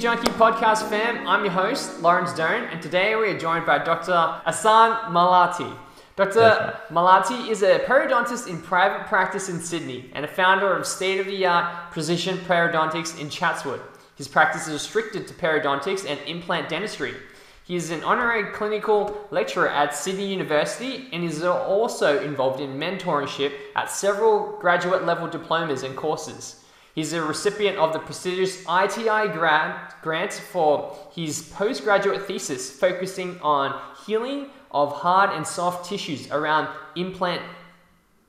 [0.00, 1.28] Junkie podcast fam.
[1.28, 4.40] I'm your host, Lawrence Doan, and today we are joined by Dr.
[4.46, 5.76] Asan Malati.
[6.16, 6.40] Dr.
[6.40, 6.88] Right.
[6.88, 11.26] Malati is a periodontist in private practice in Sydney and a founder of state of
[11.26, 13.82] the art precision periodontics in Chatswood.
[14.16, 17.12] His practice is restricted to periodontics and implant dentistry.
[17.64, 23.52] He is an honorary clinical lecturer at Sydney University and is also involved in mentorship
[23.76, 26.59] at several graduate level diplomas and courses.
[26.94, 33.80] He's a recipient of the prestigious ITI grant, grant for his postgraduate thesis focusing on
[34.06, 37.42] healing of hard and soft tissues around implant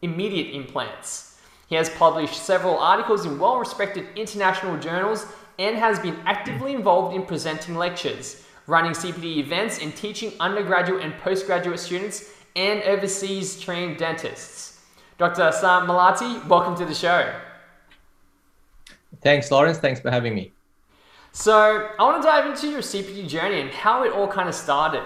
[0.02, 1.39] immediate implants.
[1.67, 5.25] He has published several articles in well-respected international journals
[5.57, 11.17] and has been actively involved in presenting lectures, running CPD events and teaching undergraduate and
[11.19, 14.81] postgraduate students and overseas trained dentists.
[15.17, 15.52] Dr.
[15.52, 17.33] Sam Malati, welcome to the show.
[19.22, 19.77] Thanks, Lawrence.
[19.77, 20.52] Thanks for having me.
[21.31, 24.55] So, I want to dive into your CPD journey and how it all kind of
[24.55, 25.03] started.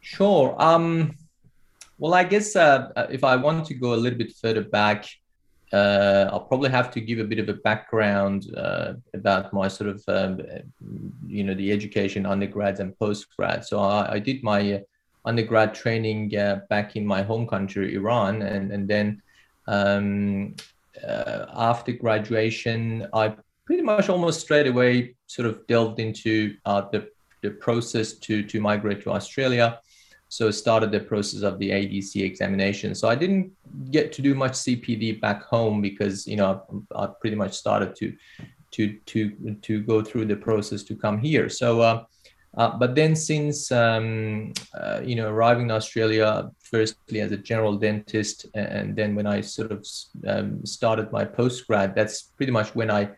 [0.00, 0.54] Sure.
[0.58, 1.14] Um,
[1.98, 5.06] well, I guess uh, uh, if I want to go a little bit further back,
[5.72, 9.90] uh, I'll probably have to give a bit of a background uh, about my sort
[9.90, 10.40] of, um,
[11.26, 13.64] you know, the education undergrads and postgrad.
[13.64, 14.78] So I, I did my uh,
[15.26, 19.20] undergrad training uh, back in my home country, Iran, and and then
[19.66, 20.54] um,
[21.06, 27.08] uh, after graduation, I pretty much almost straight away sort of delved into uh, the,
[27.42, 29.80] the process to, to migrate to Australia.
[30.30, 32.94] So started the process of the ADC examination.
[32.94, 33.52] So I didn't
[33.90, 36.62] get to do much CPD back home because you know
[36.94, 38.14] I, I pretty much started to
[38.72, 41.48] to to to go through the process to come here.
[41.48, 42.04] So uh,
[42.56, 47.76] uh, but then since um, uh, you know arriving in Australia, firstly as a general
[47.76, 49.86] dentist, and then when I sort of
[50.26, 53.10] um, started my postgrad, that's pretty much when I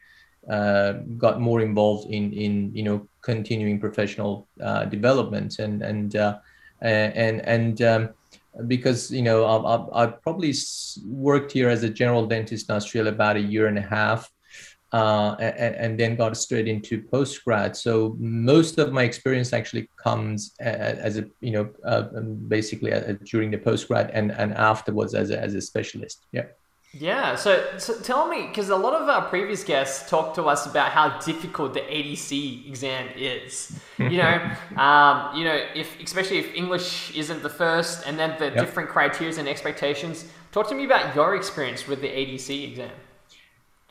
[0.48, 5.58] uh, got more involved in in you know continuing professional uh, development.
[5.58, 6.38] And and uh,
[6.80, 8.08] and and um,
[8.66, 10.54] because you know I, I, I probably
[11.06, 14.30] worked here as a general dentist in Australia about a year and a half
[14.92, 17.76] uh, and, and, then got straight into postgrad.
[17.76, 23.14] So most of my experience actually comes as a, you know, uh, um, basically uh,
[23.24, 26.26] during the postgrad and, and afterwards as a, as a specialist.
[26.32, 26.46] Yeah.
[26.92, 27.36] Yeah.
[27.36, 30.90] So, so tell me, because a lot of our previous guests talked to us about
[30.90, 33.78] how difficult the ADC exam is.
[34.00, 38.46] You know, um, you know, if especially if English isn't the first, and then the
[38.46, 38.54] yep.
[38.54, 40.24] different criteria and expectations.
[40.52, 42.90] Talk to me about your experience with the ADC exam.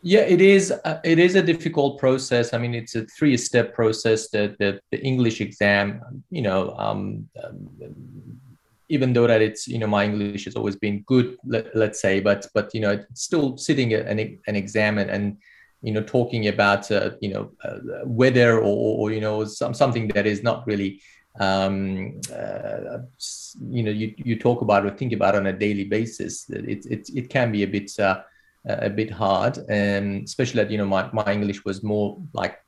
[0.01, 0.71] Yeah, it is.
[0.71, 2.53] Uh, it is a difficult process.
[2.53, 4.29] I mean, it's a three-step process.
[4.29, 7.69] The the, the English exam, you know, um, um,
[8.87, 12.19] even though that it's you know my English has always been good, let, us say,
[12.21, 15.37] but but you know, still sitting an an exam and, and
[15.81, 20.07] you know talking about uh, you know uh, weather or, or you know some something
[20.09, 21.01] that is not really
[21.39, 22.99] um, uh,
[23.69, 26.49] you know you, you talk about or think about on a daily basis.
[26.49, 28.21] It it, it can be a bit uh,
[28.65, 32.59] a bit hard, and especially that you know my, my English was more like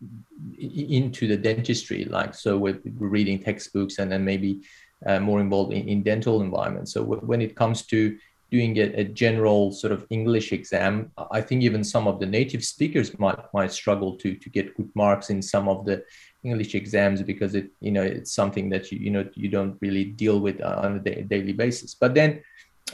[0.57, 4.62] into the dentistry, like so we're, reading textbooks and then maybe
[5.06, 6.94] uh, more involved in, in dental environments.
[6.94, 8.18] So w- when it comes to
[8.51, 12.63] doing a, a, general sort of English exam, I think even some of the native
[12.63, 16.03] speakers might might struggle to to get good marks in some of the
[16.44, 20.06] English exams because it you know it's something that you you know you don't really
[20.06, 21.96] deal with on a daily basis.
[21.96, 22.41] But then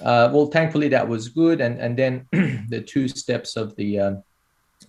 [0.01, 1.61] uh, well, thankfully that was good.
[1.61, 2.27] And and then
[2.69, 4.23] the two steps of the um,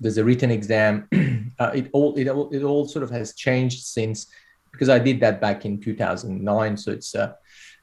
[0.00, 1.08] there's a written exam.
[1.58, 4.26] uh, it all it, it all sort of has changed since
[4.72, 6.76] because I did that back in 2009.
[6.76, 7.32] So it's uh,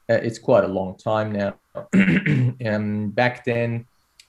[0.08, 1.54] uh, it's quite a long time now.
[2.66, 3.86] um, back then,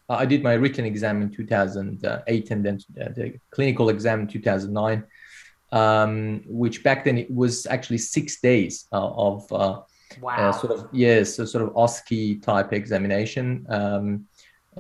[0.10, 5.04] I did my written exam in 2008 and then uh, the clinical exam in 2009,
[5.72, 9.82] um, which back then it was actually six days uh, of uh,
[10.22, 10.50] Wow.
[10.50, 14.26] Uh, sort of yes, so sort of OSCE type examination, um,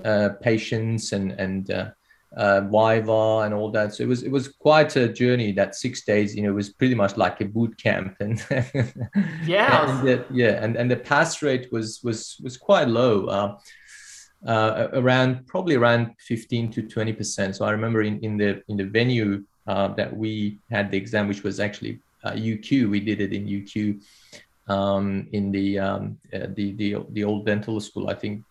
[0.03, 1.89] uh, patients and and uh,
[2.35, 3.95] uh, Viva and all that.
[3.95, 5.51] So it was it was quite a journey.
[5.51, 8.17] That six days, you know, was pretty much like a boot camp.
[8.19, 8.43] And
[9.45, 13.27] yeah, and the, yeah, and and the pass rate was was was quite low.
[13.27, 13.57] Uh,
[14.45, 17.55] uh, around probably around 15 to 20 percent.
[17.55, 21.27] So I remember in, in the in the venue uh, that we had the exam,
[21.27, 22.89] which was actually uh, UQ.
[22.89, 24.01] We did it in UQ
[24.67, 28.09] um, in the, um, uh, the the the old dental school.
[28.09, 28.43] I think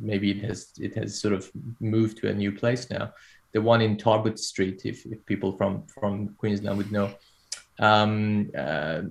[0.00, 1.50] maybe it has it has sort of
[1.80, 3.12] moved to a new place now.
[3.52, 7.10] The one in Turbot Street, if, if people from from Queensland would know.
[7.80, 9.02] Um, uh,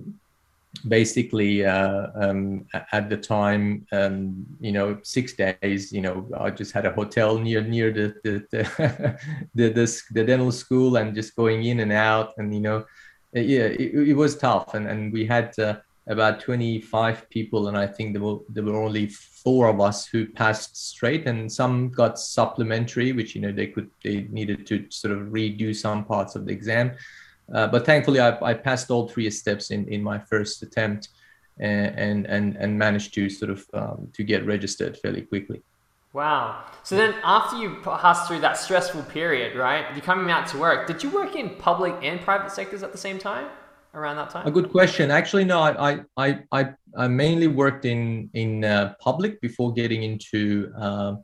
[0.86, 6.72] basically uh, um, at the time um, you know six days you know i just
[6.72, 9.18] had a hotel near near the the the,
[9.54, 12.84] the, the, the dental school and just going in and out and you know
[13.32, 15.76] yeah it, it was tough and and we had uh,
[16.08, 20.26] about 25 people and i think there were there were only four of us who
[20.26, 25.12] passed straight and some got supplementary which you know they could they needed to sort
[25.12, 26.92] of redo some parts of the exam
[27.52, 31.08] uh, but thankfully, I, I, passed all three steps in, in my first attempt,
[31.58, 35.62] and and and managed to sort of um, to get registered fairly quickly.
[36.12, 36.64] Wow.
[36.84, 39.86] So then, after you passed through that stressful period, right?
[39.92, 40.86] You're coming out to work.
[40.86, 43.48] Did you work in public and private sectors at the same time?
[43.98, 44.46] Around that time?
[44.46, 45.10] A good question.
[45.10, 45.58] Actually, no.
[45.60, 46.60] I I I,
[46.96, 50.72] I mainly worked in in uh, public before getting into.
[50.86, 51.16] Uh,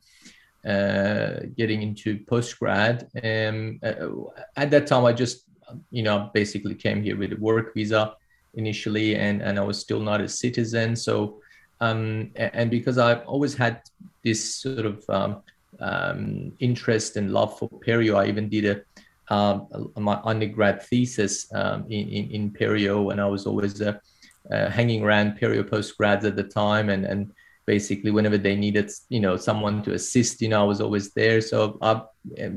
[0.67, 2.97] uh, getting into postgrad.
[3.23, 5.44] Um, uh, at that time, I just
[5.91, 8.15] you know, basically came here with a work visa
[8.55, 10.97] initially, and and I was still not a citizen.
[10.97, 11.41] So,
[11.81, 13.82] um, and because I've always had
[14.23, 15.43] this sort of um,
[15.81, 18.82] um, interest and love for Perio, I even did a
[19.29, 23.99] um, my undergrad thesis um, in, in, in Perio, and I was always uh,
[24.50, 27.32] uh, hanging around Perio postgrads at the time, and and
[27.67, 31.41] basically whenever they needed you know someone to assist you know i was always there.
[31.41, 32.03] So i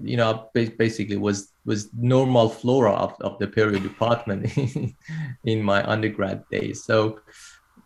[0.03, 4.51] you know basically was was normal flora of, of the Perio department
[5.45, 6.83] in my undergrad days.
[6.83, 7.19] So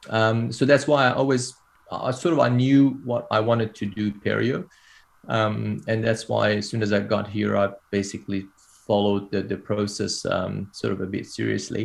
[0.09, 1.53] um, so that's why i always
[1.91, 4.67] I sort of i knew what i wanted to do Perio.
[5.27, 8.47] Um, and that's why as soon as i got here i basically
[8.91, 11.83] followed the, the process um, sort of a bit seriously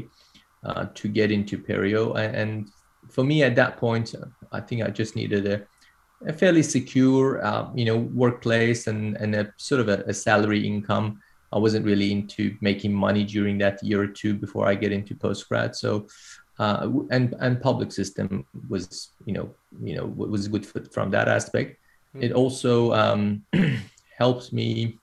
[0.68, 2.02] uh, to get into Perio
[2.42, 2.68] and,
[3.10, 4.14] for me at that point,
[4.52, 5.62] I think I just needed a,
[6.26, 10.66] a fairly secure, uh, you know, workplace and, and a sort of a, a, salary
[10.66, 11.20] income.
[11.52, 15.14] I wasn't really into making money during that year or two before I get into
[15.14, 15.74] postgrad.
[15.74, 16.08] So,
[16.58, 21.28] uh, and and public system was, you know, you know, was good for, from that
[21.28, 21.78] aspect.
[22.14, 22.24] Mm-hmm.
[22.24, 23.44] It also um,
[24.18, 24.98] helped me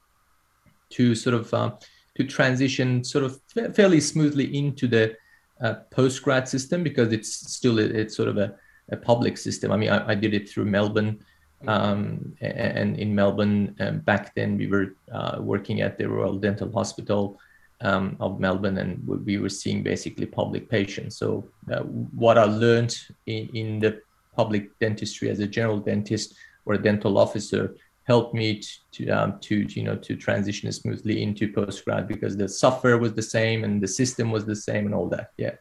[0.90, 1.72] to sort of uh,
[2.16, 3.40] to transition sort of
[3.76, 5.16] fairly smoothly into the
[5.62, 8.56] uh, postgrad system because it's still it's sort of a,
[8.90, 9.72] a public system.
[9.72, 11.24] I mean, I, I did it through Melbourne,
[11.68, 16.72] um, and in Melbourne um, back then we were uh, working at the Royal Dental
[16.72, 17.40] Hospital
[17.82, 21.18] um, of Melbourne, and we were seeing basically public patients.
[21.18, 22.96] So uh, what I learned
[23.26, 24.02] in, in the
[24.36, 29.40] public dentistry as a general dentist or a dental officer helped me to, to, um,
[29.40, 33.82] to you know to transition smoothly into postgrad because the software was the same and
[33.82, 35.52] the system was the same and all that yeah.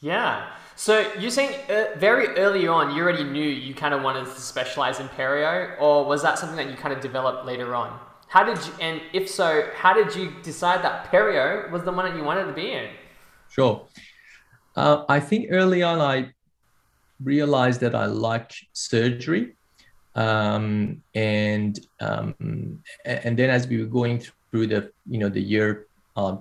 [0.00, 0.50] Yeah.
[0.74, 4.40] So you're saying uh, very early on you already knew you kind of wanted to
[4.40, 7.98] specialize in perio or was that something that you kind of developed later on?
[8.26, 12.04] How did you and if so how did you decide that perio was the one
[12.06, 12.88] that you wanted to be in?
[13.48, 13.86] Sure.
[14.74, 16.32] Uh, i think early on i
[17.22, 19.54] realized that i like surgery
[20.14, 22.34] um, and um,
[23.04, 26.36] and then as we were going through the you know the year uh,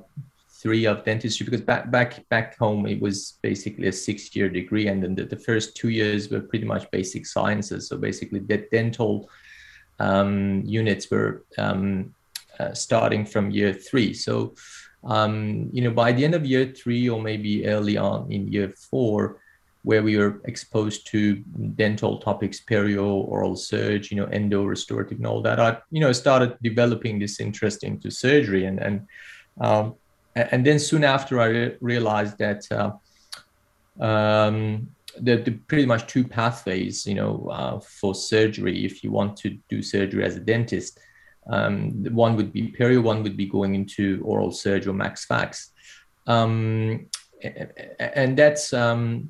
[0.62, 4.88] three of dentistry because back back back home it was basically a six year degree
[4.88, 7.88] and then the, the first two years were pretty much basic sciences.
[7.88, 9.30] So basically the dental
[10.00, 12.14] um, units were um,
[12.60, 14.14] uh, starting from year three.
[14.14, 14.54] So
[15.04, 18.74] um, you know by the end of year three or maybe early on in year
[18.90, 19.42] four
[19.84, 21.36] where we were exposed to
[21.76, 25.60] dental topics, perio, oral surge, you know, endo, restorative, and all that.
[25.60, 29.08] I, you know, started developing this interest into surgery, and and
[29.60, 29.96] um,
[30.36, 32.92] and then soon after, I re- realized that uh,
[34.04, 38.86] um, the, the, pretty much two pathways, you know, uh, for surgery.
[38.86, 41.00] If you want to do surgery as a dentist,
[41.50, 45.72] um, one would be perio, one would be going into oral surge or max fax.
[46.28, 47.08] Um,
[48.00, 49.30] and that's um,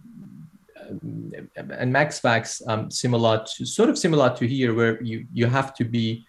[0.99, 5.85] and MaxFax um, similar to sort of similar to here, where you you have to
[5.85, 6.25] be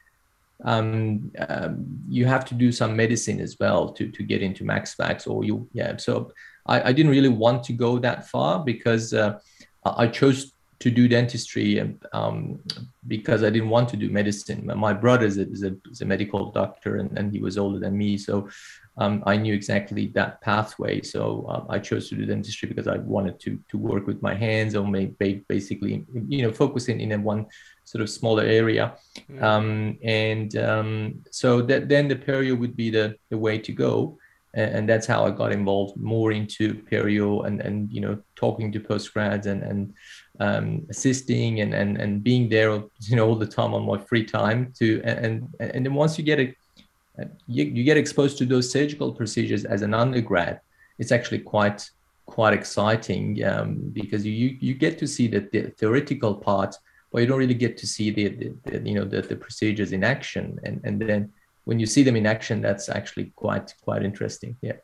[0.65, 5.29] um, um, you have to do some medicine as well to to get into MaxFax,
[5.29, 5.97] or you yeah.
[5.97, 6.33] So
[6.67, 9.39] I, I didn't really want to go that far because uh,
[9.85, 10.53] I chose
[10.83, 11.69] to do dentistry
[12.13, 12.59] um,
[13.07, 14.61] because I didn't want to do medicine.
[14.89, 17.79] My brother is a, is a, is a medical doctor and, and he was older
[17.79, 18.19] than me.
[18.19, 18.49] So
[19.03, 20.95] um, I knew exactly that pathway.
[21.03, 24.35] So uh, I chose to do dentistry because I wanted to to work with my
[24.47, 25.95] hands or maybe basically,
[26.35, 27.47] you know, focusing in a one
[27.85, 28.85] sort of smaller area.
[29.31, 29.43] Mm.
[29.49, 30.91] Um, and um,
[31.31, 33.95] so that then the perio would be the, the way to go.
[34.55, 38.73] and, and that's how I got involved more into perio and and you know talking
[38.73, 39.95] to postgrads and and
[40.41, 42.71] um, assisting and, and and being there
[43.01, 46.25] you know all the time on my free time to and and then once you
[46.25, 46.57] get it
[47.47, 50.61] you, you get exposed to those surgical procedures as an undergrad
[50.99, 51.89] it's actually quite
[52.27, 56.75] quite exciting um, because you you get to see the, the theoretical part
[57.13, 59.93] but you don't really get to see the, the, the you know the, the procedures
[59.93, 60.59] in action.
[60.65, 61.33] And and then
[61.65, 64.57] when you see them in action that's actually quite quite interesting.
[64.63, 64.79] Yeah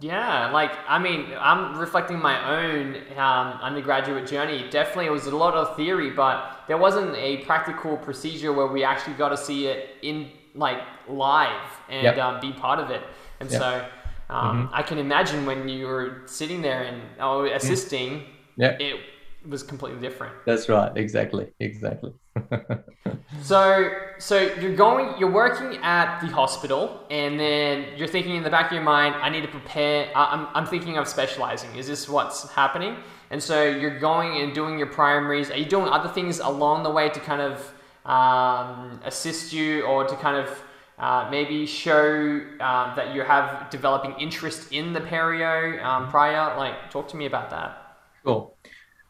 [0.00, 4.66] yeah, like I mean, I'm reflecting my own um, undergraduate journey.
[4.70, 8.82] Definitely, it was a lot of theory, but there wasn't a practical procedure where we
[8.82, 12.18] actually got to see it in like live and yep.
[12.18, 13.02] um, be part of it.
[13.40, 13.60] And yep.
[13.60, 13.86] so,
[14.30, 14.74] um, mm-hmm.
[14.74, 18.24] I can imagine when you were sitting there and oh, assisting,
[18.56, 19.00] yeah, it
[19.48, 20.34] was completely different.
[20.44, 20.92] That's right.
[20.96, 21.52] Exactly.
[21.60, 22.12] Exactly.
[23.42, 28.50] so, so you're going, you're working at the hospital, and then you're thinking in the
[28.50, 30.10] back of your mind, I need to prepare.
[30.14, 31.74] I'm, I'm thinking of specializing.
[31.76, 32.96] Is this what's happening?
[33.30, 35.50] And so you're going and doing your primaries.
[35.50, 37.72] Are you doing other things along the way to kind of
[38.04, 40.62] um, assist you, or to kind of
[40.98, 46.56] uh, maybe show uh, that you have developing interest in the perio um, prior?
[46.56, 47.98] Like, talk to me about that.
[48.24, 48.56] Cool.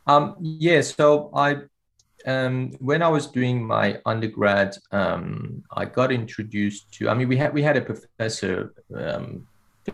[0.06, 1.62] Um, yeah, so I
[2.26, 7.08] um, when I was doing my undergrad, um, I got introduced to.
[7.08, 9.46] I mean, we had we had a professor um,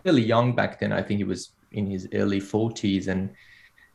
[0.03, 0.91] fairly young back then.
[0.91, 3.29] I think he was in his early forties, and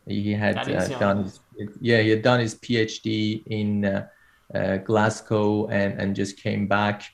[0.07, 1.41] he had uh, done his,
[1.81, 4.07] yeah he had done his PhD in uh,
[4.55, 7.05] uh, Glasgow and and just came back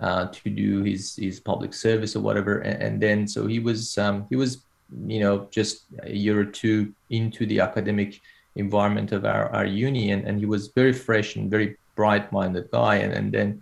[0.00, 2.58] uh, to do his his public service or whatever.
[2.60, 4.64] And, and then so he was um, he was
[5.06, 8.20] you know just a year or two into the academic
[8.56, 12.70] environment of our, our uni and, and he was very fresh and very bright minded
[12.70, 13.60] guy and, and then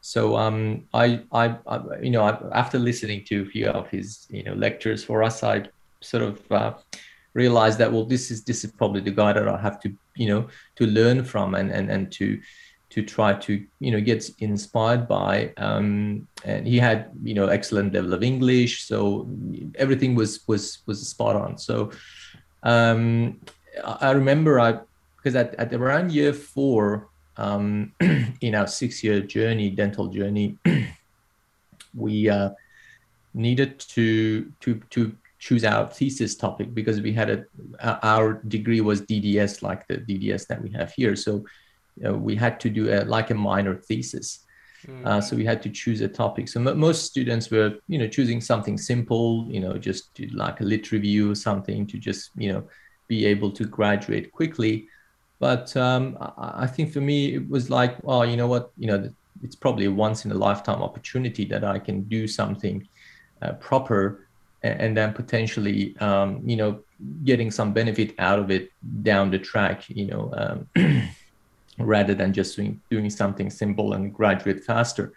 [0.00, 2.22] so um, I, I, I, you know
[2.52, 5.64] after listening to a few of his you know lectures for us I
[6.00, 6.74] sort of uh,
[7.32, 10.28] realized that well this is this is probably the guy that I have to you
[10.28, 12.40] know to learn from and and, and to
[12.90, 17.92] to try to you know get inspired by um, and he had you know excellent
[17.92, 19.28] level of English so
[19.76, 21.58] everything was was was spot on.
[21.58, 21.90] So
[22.62, 23.40] um,
[23.82, 24.80] I remember I
[25.16, 27.92] because at, at around year four um,
[28.40, 30.58] in our six year journey, dental journey,
[31.94, 32.50] we uh,
[33.32, 37.44] needed to to to choose our thesis topic because we had a
[38.06, 41.44] our degree was DDS like the DDS that we have here, so
[41.96, 44.40] you know, we had to do a, like a minor thesis.
[44.86, 45.06] Mm.
[45.06, 46.48] Uh, so we had to choose a topic.
[46.48, 50.64] So m- most students were, you know, choosing something simple, you know, just like a
[50.64, 52.68] lit review or something to just, you know,
[53.08, 54.88] be able to graduate quickly.
[55.40, 59.10] But um, I think for me, it was like, oh, you know what, you know,
[59.42, 62.88] it's probably a once in a lifetime opportunity that I can do something
[63.42, 64.26] uh, proper
[64.62, 66.80] and, and, then potentially, um, you know,
[67.24, 68.70] getting some benefit out of it
[69.02, 70.32] down the track, you know,
[70.76, 71.02] um,
[71.78, 75.12] rather than just doing, doing something simple and graduate faster.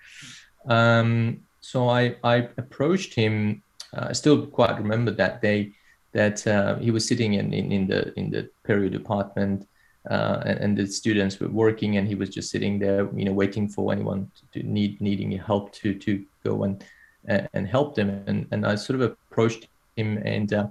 [0.68, 3.62] Um, so I, I approached him.
[3.96, 5.74] Uh, I still quite remember that day
[6.14, 9.68] that uh, he was sitting in, in, in, the in the perio department
[10.10, 13.34] uh, and, and, the students were working and he was just sitting there you know
[13.34, 16.84] waiting for anyone to, to need needing help to to go and
[17.28, 18.24] and help them.
[18.28, 20.68] And, and I sort of approached him and uh,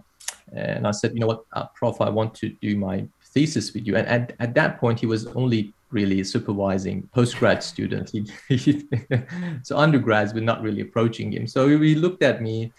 [0.52, 3.87] and I said you know what uh, prof I want to do my thesis with
[3.87, 3.97] you.
[3.97, 8.11] And at, at that point he was only really supervising postgrad students
[8.49, 8.88] he, he,
[9.62, 11.47] so undergrads were not really approaching him.
[11.47, 12.73] So he looked at me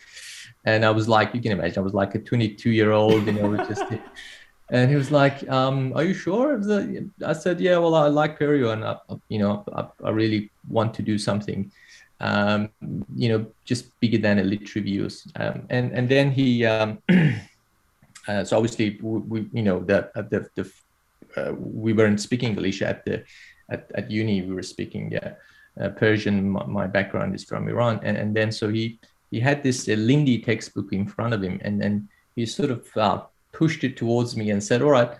[0.68, 3.32] and I was like, you can imagine, I was like a 22 year old, you
[3.32, 3.86] know, just.
[4.70, 6.60] and he was like, um, "Are you sure?"
[7.26, 8.98] I said, "Yeah, well, I like perio, and I,
[9.30, 11.72] you know, I, I, really want to do something,
[12.20, 12.70] um,
[13.16, 17.00] you know, just bigger than elite reviews." Um, and and then he, um,
[18.28, 20.66] uh, so obviously, we, we, you know, the the, the
[21.38, 23.24] uh, we weren't speaking English at the
[23.70, 24.42] at, at uni.
[24.42, 25.36] We were speaking yeah,
[25.80, 26.50] uh, Persian.
[26.50, 29.00] My, my, background is from Iran, and and then so he
[29.32, 32.88] he had this uh, Lindhe textbook in front of him, and then he sort of
[32.96, 35.12] uh, pushed it towards me and said, "All right,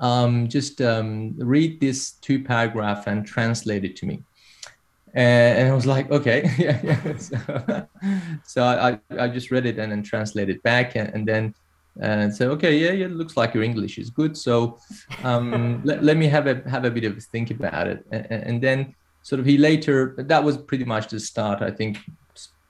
[0.00, 4.22] um, just um, read this two paragraph and translate it to me."
[5.14, 7.86] And, and I was like, "Okay, yeah, yeah." So,
[8.44, 11.54] so I, I just read it and then translated back, and, and then
[12.00, 14.36] and said, "Okay, yeah, yeah, it looks like your English is good.
[14.36, 14.78] So
[15.24, 18.26] um, let, let me have a have a bit of a think about it." And,
[18.30, 21.62] and then sort of he later that was pretty much the start.
[21.62, 21.98] I think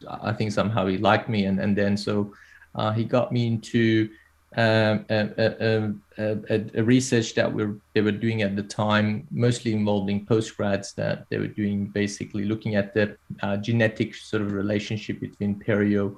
[0.08, 2.32] I think somehow he liked me, and and then so
[2.74, 4.10] uh, he got me into
[4.56, 9.72] um, a, a, a, a, research that we they were doing at the time, mostly
[9.72, 15.20] involving postgrads that they were doing, basically looking at the uh, genetic sort of relationship
[15.20, 16.16] between perio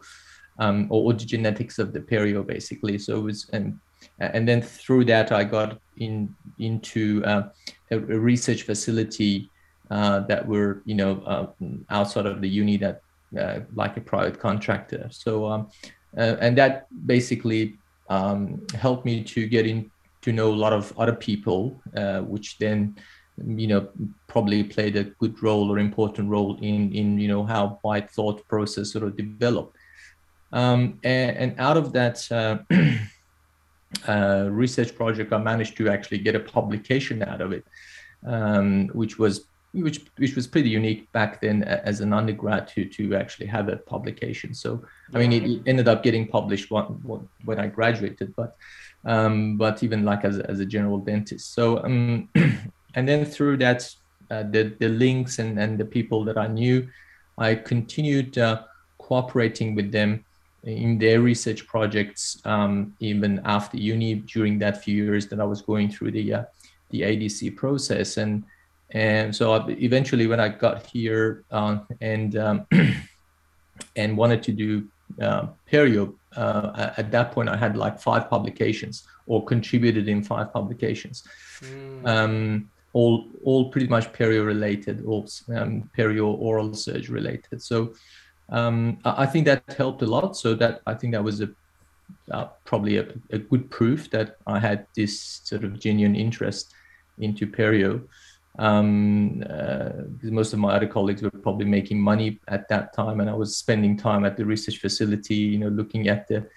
[0.59, 2.99] um, or, the genetics of the perio, basically.
[2.99, 3.79] So it was, and
[4.21, 7.49] and then through that, I got in into uh,
[7.91, 9.51] a, a, research facility
[9.91, 11.47] uh, that were, you know, uh,
[11.91, 13.03] outside of the uni that
[13.37, 15.09] uh, like a private contractor.
[15.11, 15.69] So, um,
[16.17, 19.91] uh, and that basically um, helped me to get in
[20.23, 22.97] to know a lot of other people, uh, which then
[23.47, 23.89] you know
[24.27, 28.47] probably played a good role or important role in in you know how my thought
[28.49, 29.77] process sort of developed
[30.53, 32.59] um, and, and, out of that uh,
[34.09, 37.65] uh, research project i managed to actually get a publication out of it
[38.27, 43.15] um, which was which which was pretty unique back then as an undergrad to to
[43.15, 44.83] actually have a publication so
[45.15, 46.85] i mean it ended up getting published when,
[47.45, 48.57] when i graduated but
[49.05, 51.55] um, but even like as, as a general dentist.
[51.55, 52.29] So, um,
[52.95, 53.89] and then through that,
[54.31, 56.89] uh, the, the links and, and the people that I knew,
[57.39, 58.65] I continued uh,
[58.99, 60.25] cooperating with them
[60.65, 65.63] in their research projects, um, even after uni during that few years that I was
[65.63, 66.45] going through the, uh,
[66.91, 68.17] the ADC process.
[68.17, 68.45] And,
[68.91, 72.67] and so I, eventually when I got here uh, and, um,
[73.97, 74.89] and wanted to do
[75.21, 80.53] uh, perio uh, at that point, I had like five publications or contributed in five
[80.53, 81.25] publications,
[81.61, 82.07] mm.
[82.07, 87.63] um, all all pretty much perio related, or um, perio oral surge related.
[87.63, 87.95] So
[88.51, 90.37] um, I think that helped a lot.
[90.37, 91.49] So that I think that was a
[92.31, 96.73] uh, probably a, a, good proof that I had this sort of genuine interest
[97.19, 98.03] into perio
[98.59, 99.91] um, uh,
[100.23, 103.57] most of my other colleagues were probably making money at that time, and I was
[103.57, 106.49] spending time at the research facility, you know, looking at the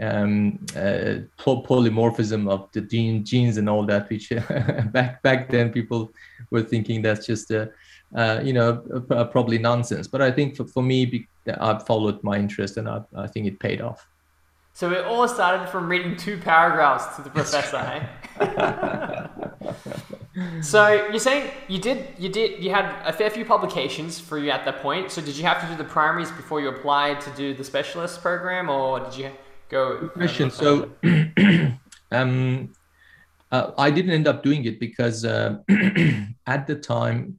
[0.00, 4.08] um, uh, polymorphism of the gene, genes and all that.
[4.10, 4.30] Which
[4.92, 6.12] back back then people
[6.50, 7.70] were thinking that's just a,
[8.14, 8.76] uh, you know,
[9.30, 10.06] probably nonsense.
[10.08, 11.26] But I think for, for me,
[11.58, 14.06] I followed my interest, and I, I think it paid off.
[14.76, 17.78] So it all started from reading two paragraphs to the professor,
[18.38, 19.26] eh?
[20.60, 24.50] so you're saying you did you did you had a fair few publications for you
[24.50, 25.10] at that point.
[25.10, 28.20] So did you have to do the primaries before you applied to do the specialist
[28.20, 29.30] program, or did you
[29.68, 30.00] go?
[30.00, 30.50] Good question.
[30.50, 30.90] So
[32.12, 32.72] um,
[33.50, 35.58] uh, I didn't end up doing it because uh,
[36.46, 37.38] at the time,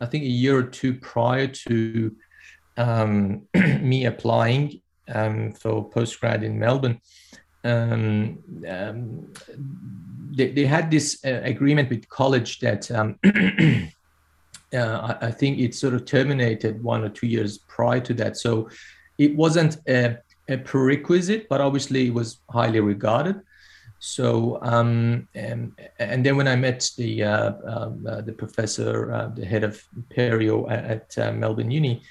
[0.00, 2.16] I think a year or two prior to
[2.76, 4.80] um, me applying,
[5.14, 7.00] um, for postgrad in Melbourne,
[7.64, 9.32] um, um,
[10.32, 13.18] they, they had this uh, agreement with college that um,
[14.74, 18.36] uh, I, think it sort of terminated one or two years prior to that.
[18.36, 18.68] So
[19.18, 20.18] it wasn't a,
[20.48, 23.40] a prerequisite, but obviously it was highly regarded.
[23.98, 29.28] So um, and, and then when I met the uh, um, uh, the professor, uh,
[29.28, 32.02] the head of Perio at, at uh, Melbourne Uni,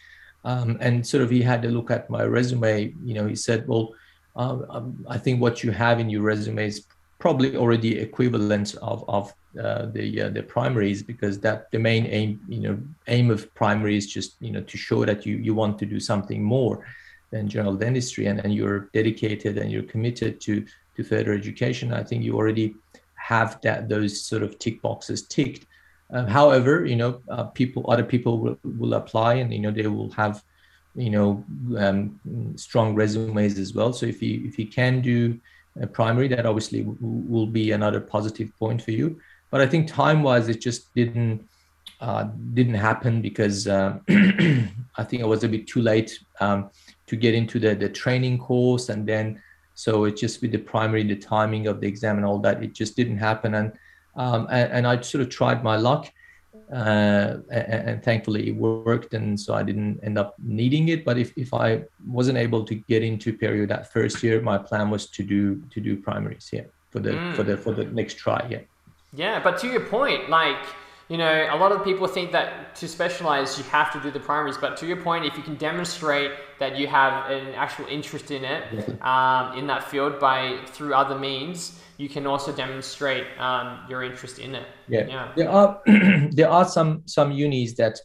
[0.43, 2.93] um, and sort of he had to look at my resume.
[3.05, 3.93] You know, he said, "Well,
[4.37, 6.85] um, I think what you have in your resume is
[7.19, 12.39] probably already equivalent of of uh, the uh, the primaries because that the main aim,
[12.47, 15.79] you know, aim of primary is just you know to show that you you want
[15.79, 16.85] to do something more
[17.31, 21.93] than general dentistry and, and you're dedicated and you're committed to to further education.
[21.93, 22.75] I think you already
[23.15, 25.65] have that those sort of tick boxes ticked
[26.13, 29.87] uh, however, you know, uh, people, other people will, will apply, and you know they
[29.87, 30.43] will have,
[30.97, 31.43] you know,
[31.77, 32.19] um,
[32.55, 33.93] strong resumes as well.
[33.93, 35.39] So if you if you can do
[35.79, 39.19] a primary, that obviously w- will be another positive point for you.
[39.51, 41.47] But I think time-wise, it just didn't
[42.01, 46.71] uh, didn't happen because uh, I think I was a bit too late um,
[47.05, 49.41] to get into the the training course, and then
[49.75, 52.73] so it just with the primary, the timing of the exam and all that, it
[52.73, 53.71] just didn't happen, and
[54.15, 56.11] um, and, and, I sort of tried my luck,
[56.71, 61.05] uh, and, and, thankfully it worked, and so I didn't end up needing it.
[61.05, 64.89] But if, if I wasn't able to get into perio that first year, my plan
[64.89, 67.35] was to do to do primaries, yeah, for the mm.
[67.35, 68.59] for the for the next try, yeah.
[69.13, 70.57] Yeah, but to your point, like
[71.09, 74.19] you know, a lot of people think that to specialize you have to do the
[74.19, 78.29] primaries, but to your point, if you can demonstrate that you have an actual interest
[78.29, 83.79] in it, um, in that field by through other means, you can also demonstrate um,
[83.89, 84.67] your interest in it.
[84.89, 85.31] Yeah, yeah.
[85.35, 85.81] there are
[86.31, 87.99] there are some some unis that,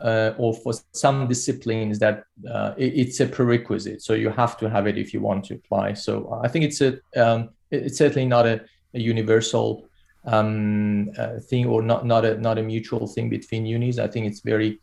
[0.00, 4.70] uh, or for some disciplines that uh, it, it's a prerequisite, so you have to
[4.70, 5.94] have it if you want to apply.
[5.94, 8.60] So I think it's a um, it's certainly not a,
[8.94, 9.89] a universal
[10.24, 13.98] um, uh, thing or not not a not a mutual thing between unis.
[13.98, 14.78] I think it's very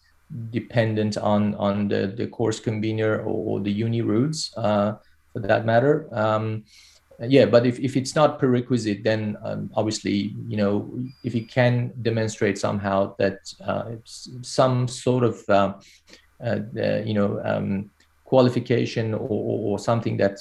[0.52, 4.96] dependent on on the, the course convener or, or the uni routes uh,
[5.34, 6.08] for that matter.
[6.12, 6.64] Um,
[7.28, 10.88] yeah but if, if it's not prerequisite then um, obviously you know
[11.24, 13.94] if you can demonstrate somehow that uh,
[14.44, 15.74] some sort of uh,
[16.46, 16.60] uh,
[17.04, 17.90] you know um,
[18.28, 20.38] qualification or, or, something that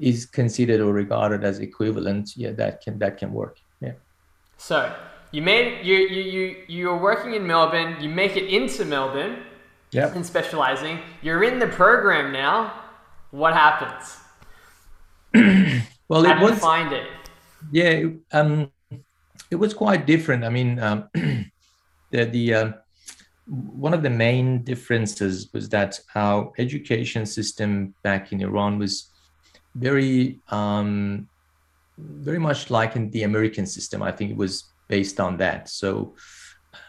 [0.00, 3.58] is considered or regarded as equivalent, yeah, that can that can work.
[4.58, 4.94] So
[5.32, 7.96] you made you you you you're working in Melbourne.
[8.00, 9.44] You make it into Melbourne.
[9.90, 10.12] Yeah.
[10.14, 10.98] And specializing.
[11.22, 12.74] You're in the program now.
[13.30, 14.18] What happens?
[16.08, 17.08] well, How it was find it.
[17.72, 18.10] Yeah.
[18.32, 18.70] Um,
[19.50, 20.44] it was quite different.
[20.44, 22.72] I mean, um, the the uh,
[23.46, 29.08] one of the main differences was that our education system back in Iran was
[29.74, 31.28] very um,
[31.98, 34.02] very much like in the American system.
[34.02, 35.68] I think it was based on that.
[35.68, 36.14] So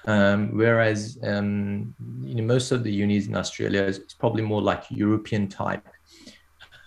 [0.06, 4.84] um, whereas um, you know most of the unis in Australia is probably more like
[4.90, 5.86] European type,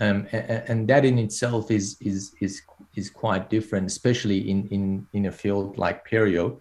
[0.01, 2.63] um, and, and, that in itself is is is
[2.95, 6.59] is quite different, especially in in in a field like perio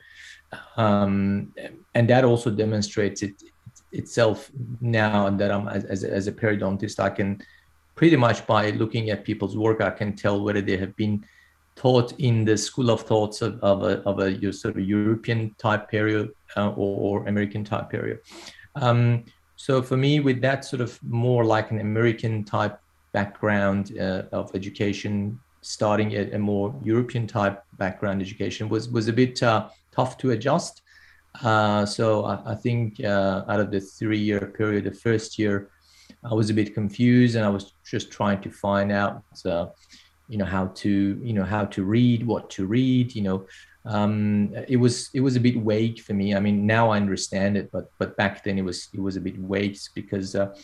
[0.78, 1.54] um,
[1.96, 3.42] and that also demonstrates it,
[3.92, 7.42] itself now that I'm as, as a periodontist, I can
[7.96, 11.26] pretty much by looking at people's work, I can tell whether they have been
[11.76, 15.90] taught in the school of thoughts of, of a, of a sort of European type
[15.92, 18.18] perio uh, or, or, American type perio.
[18.76, 19.24] Um,
[19.56, 22.80] so for me, with that sort of more like an American type
[23.14, 29.14] background uh, of education, starting at a more European type background education was was a
[29.14, 30.82] bit uh, tough to adjust.
[31.44, 35.70] Uh, so I, I think uh, out of the three-year period, the first year,
[36.24, 39.68] I was a bit confused, and I was just trying to find out, uh,
[40.32, 43.14] you know, how to, you know, how to read, what to read.
[43.14, 43.48] You know,
[43.84, 46.34] um, it was it was a bit vague for me.
[46.34, 49.22] I mean, now I understand it, but but back then it was it was a
[49.22, 50.56] bit vague because uh,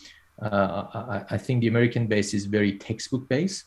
[0.42, 3.66] uh, I, I think the American base is very textbook based.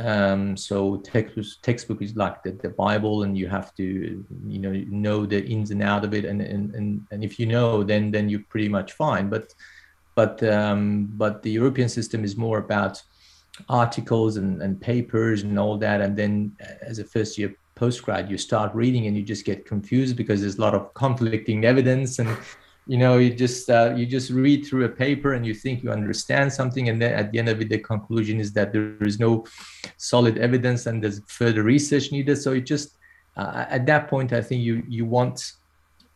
[0.00, 4.72] Um, so textbook textbook is like the, the Bible, and you have to you know
[4.88, 8.10] know the ins and out of it, and and and, and if you know, then
[8.10, 9.28] then you're pretty much fine.
[9.28, 9.54] But
[10.16, 13.00] but um, but the European system is more about
[13.68, 18.36] articles and, and papers and all that, and then as a first year postgrad, you
[18.38, 22.18] start reading and you just get confused because there's a lot of conflicting evidence.
[22.18, 22.36] And
[22.86, 25.90] you know you just uh, you just read through a paper and you think you
[25.90, 26.88] understand something.
[26.88, 29.44] And then at the end of it the conclusion is that there is no
[29.96, 32.36] solid evidence and there's further research needed.
[32.36, 32.96] So it just
[33.36, 35.52] uh, at that point i think you you want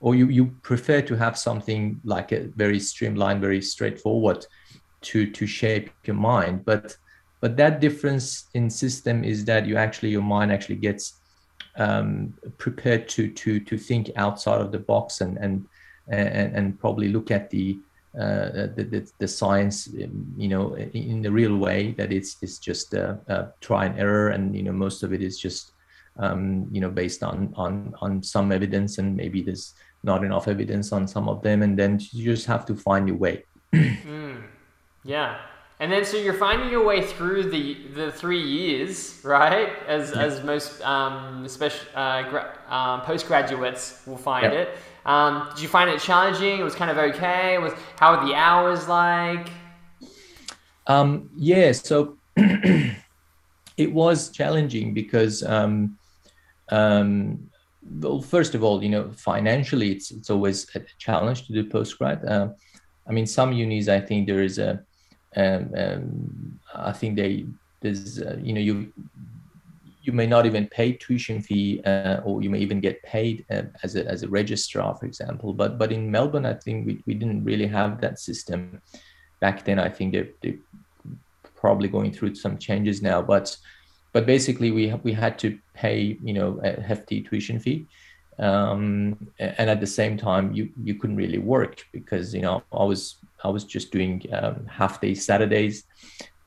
[0.01, 4.45] or you you prefer to have something like a very streamlined very straightforward
[5.03, 6.65] to to shape your mind.
[6.65, 6.97] But
[7.43, 11.21] but that difference in system is that you actually your mind actually gets
[11.77, 15.67] um, prepared to to to think outside of the box and and
[16.09, 17.79] and, and probably look at the,
[18.19, 22.59] uh, the, the, the science, um, you know, in the real way that it's it's
[22.59, 25.73] just a, a try and error, and you know most of it is just
[26.19, 30.93] um, you know based on on on some evidence, and maybe there's not enough evidence
[30.93, 33.45] on some of them, and then you just have to find your way.
[33.73, 34.43] mm,
[35.05, 35.39] yeah.
[35.83, 39.71] And then, so you're finding your way through the, the three years, right?
[39.89, 40.23] As, yeah.
[40.23, 44.61] as most um, special, uh, gra- um, postgraduates will find yeah.
[44.61, 44.79] it.
[45.05, 46.61] Um, did you find it challenging?
[46.61, 47.59] It was kind of okay.
[47.59, 49.51] Was how were the hours like?
[50.87, 55.99] Um, yeah, so it was challenging because, um,
[56.69, 57.51] um,
[57.83, 62.25] well, first of all, you know, financially, it's it's always a challenge to do postgrad.
[62.25, 62.51] Uh,
[63.09, 64.81] I mean, some unis, I think there is a,
[65.37, 67.47] um, um, I think they
[67.81, 68.93] there's uh, you know you
[70.03, 73.63] you may not even pay tuition fee, uh, or you may even get paid uh,
[73.83, 75.53] as a as a registrar, for example.
[75.53, 78.83] But but in Melbourne, I think we, we didn't really have that system
[79.41, 79.79] back then.
[79.79, 80.59] I think they're, they're
[81.57, 83.57] probably going through some changes now, but
[84.13, 87.87] but basically we we had to pay you know a hefty tuition fee.
[88.39, 92.85] Um, and at the same time, you you couldn't really work because you know I
[92.85, 95.85] was I was just doing um, half day Saturdays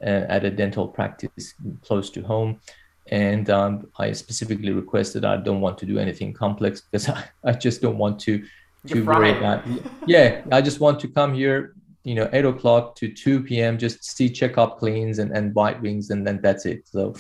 [0.02, 2.60] uh, at a dental practice close to home
[3.08, 7.52] and um, I specifically requested I don't want to do anything complex because I, I
[7.52, 8.44] just don't want to
[8.88, 9.64] to worry about.
[10.06, 11.74] Yeah, I just want to come here,
[12.06, 13.80] you know, eight o'clock to two p.m.
[13.80, 16.88] Just see checkup cleans and and bite wings, and then that's it.
[16.88, 17.16] So,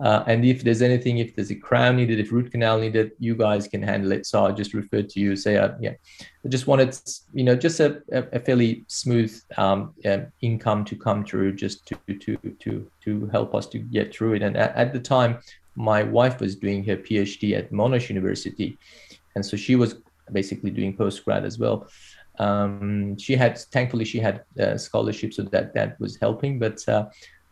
[0.00, 3.34] uh, and if there's anything, if there's a crown needed, if root canal needed, you
[3.36, 4.24] guys can handle it.
[4.24, 5.92] So I just refer to you, say, uh, yeah,
[6.44, 6.98] I just wanted,
[7.34, 11.96] you know, just a, a, fairly smooth um, uh, income to come through, just to
[12.14, 14.42] to to to help us to get through it.
[14.42, 15.40] And at, at the time,
[15.76, 18.78] my wife was doing her PhD at Monash University,
[19.34, 19.96] and so she was
[20.30, 21.86] basically doing postgrad as well
[22.42, 27.04] um, she had thankfully she had uh, scholarship so that that was helping but uh,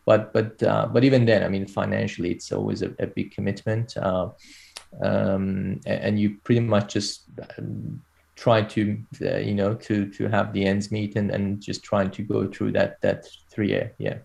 [0.05, 3.95] but but uh, but even then i mean financially it's always a, a big commitment
[3.97, 4.27] uh,
[5.03, 7.29] um, and you pretty much just
[8.35, 12.09] try to uh, you know to to have the ends meet and and just trying
[12.09, 14.17] to go through that that three year yeah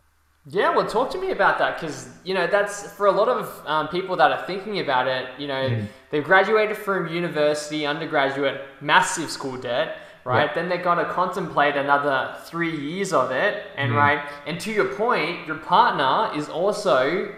[0.48, 3.62] yeah, well, talk to me about that because you know that's for a lot of
[3.66, 5.28] um, people that are thinking about it.
[5.40, 5.86] You know, mm.
[6.10, 10.48] they've graduated from university, undergraduate, massive school debt, right?
[10.48, 10.54] Yeah.
[10.54, 13.96] Then they've got to contemplate another three years of it, and mm.
[13.96, 14.20] right.
[14.46, 17.32] And to your point, your partner is also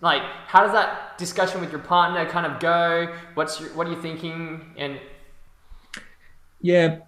[0.00, 3.14] like, how does that discussion with your partner kind of go?
[3.34, 4.74] What's your, what are you thinking?
[4.76, 4.98] And
[6.60, 6.98] yeah,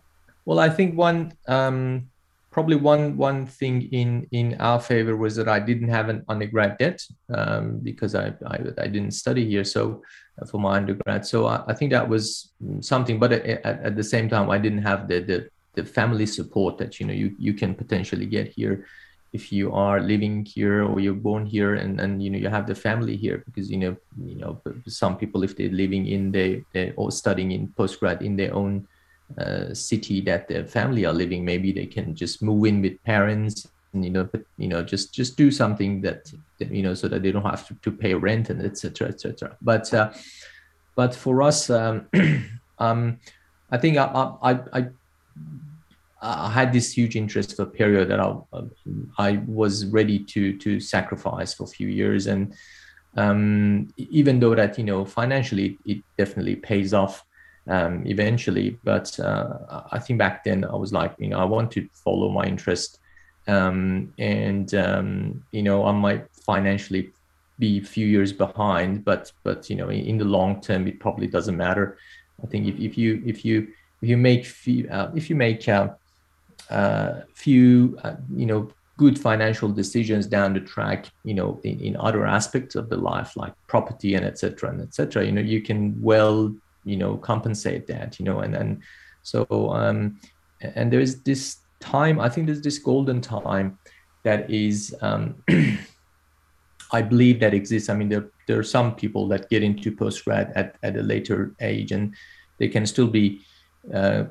[0.44, 1.33] well, I think one.
[1.49, 2.09] Um,
[2.55, 6.79] probably one one thing in in our favor was that I didn't have an undergrad
[6.79, 7.01] debt
[7.35, 10.05] um, because I, I, I didn't study here so
[10.42, 11.25] Uh, for my undergrad.
[11.25, 14.51] So I, I think that was mm, something but uh, at, at, the same time
[14.51, 18.27] I didn't have the, the the family support that you know you you can potentially
[18.27, 18.85] get here
[19.33, 22.66] if you are living here or you're born here and and you know you have
[22.66, 26.64] the family here because you know you know some people if they're living in the,
[26.73, 28.88] the or studying in postgrad in their own
[29.38, 33.68] uh, city that their family are living maybe they can just move in with parents
[34.03, 37.31] you know but you know just just do something that, you know so that they
[37.31, 40.13] don't have to, to pay rent and etc etc but uh,
[40.97, 42.07] but for us um,
[42.79, 43.19] um
[43.71, 44.05] i think I,
[44.43, 44.87] I i
[46.23, 48.35] i had this huge interest for a period that I,
[49.19, 52.55] I was ready to to sacrifice for a few years and
[53.17, 57.25] um, even though that you know financially it definitely pays off
[57.69, 58.79] um, eventually.
[58.85, 62.31] But uh, I think back then I was like, you know, I want to follow
[62.31, 63.01] my interest,
[63.47, 67.13] um, and um, you know, I might financially
[67.59, 71.01] be a few years behind, but but you know, in, in the long term, it
[71.01, 71.99] probably doesn't matter.
[72.43, 73.69] I think if, if you if you
[74.03, 75.89] if you make few, uh, if you make uh,
[76.71, 81.97] uh, few uh, you know good financial decisions down the track you know in, in
[81.97, 86.01] other aspects of the life like property and etc and etc you know you can
[86.01, 86.55] well
[86.85, 88.81] you know compensate that you know and and
[89.23, 90.19] so um
[90.61, 93.79] and there is this time i think there's this golden time
[94.23, 95.35] that is um
[96.92, 97.88] i believe that exists.
[97.88, 101.55] I mean there, there are some people that get into postgrad at, at a later
[101.61, 102.14] age and
[102.59, 103.42] they can still be
[103.92, 104.25] uh,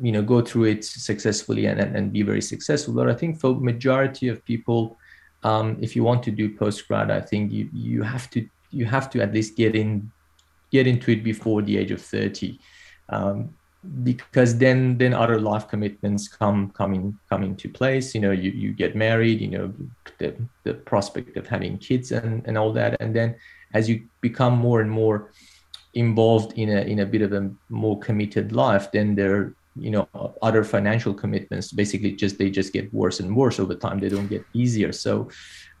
[0.00, 2.94] you know go through it successfully and, and, and be very successful.
[2.94, 4.98] But i think for majority of people
[5.42, 8.86] um, if you want to do post grad i think you you have to you
[8.86, 10.10] have to at least get in
[10.70, 12.58] get into it before the age of 30
[13.08, 13.54] um,
[14.02, 18.14] because then then other life commitments come in come into place.
[18.14, 19.74] You know you, you get married you know
[20.18, 22.96] the, the prospect of having kids and, and all that.
[23.00, 23.36] And then
[23.74, 25.32] as you become more and more
[25.94, 30.08] involved in a in a bit of a more committed life then there you know
[30.42, 33.98] other financial commitments basically just they just get worse and worse over time.
[33.98, 34.92] They don't get easier.
[34.92, 35.30] So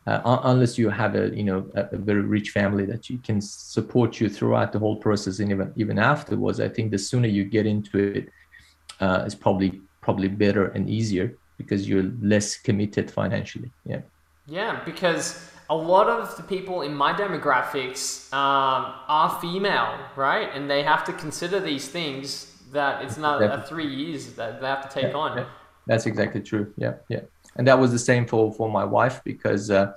[0.06, 3.40] uh, unless you have a you know a, a, very rich family that you can
[3.40, 7.44] support you throughout the whole process and even even afterwards i think the sooner you
[7.44, 8.28] get into it
[9.00, 13.70] uh, is probably probably better and easier because you're less committed financially.
[13.84, 14.00] Yeah.
[14.46, 20.48] Yeah because a lot of the people in my demographics um, are female right?
[20.54, 24.66] And they have to consider these things that it's not a three years that they
[24.66, 25.38] have to take yeah, on.
[25.38, 25.44] yeah.
[25.86, 26.72] that's exactly true.
[26.76, 27.20] Yeah yeah
[27.56, 29.92] and that was the same for for my wife because uh,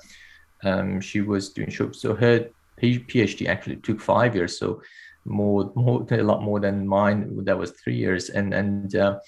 [0.63, 2.49] um, she was doing so her
[2.81, 4.81] PhD actually took five years, so
[5.25, 7.43] more more a lot more than mine.
[7.45, 9.19] That was three years, and and uh,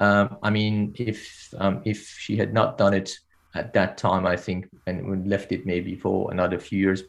[0.00, 3.16] um, I mean if um, if she had not done it
[3.54, 7.02] at that time, I think, and left it maybe for another few years,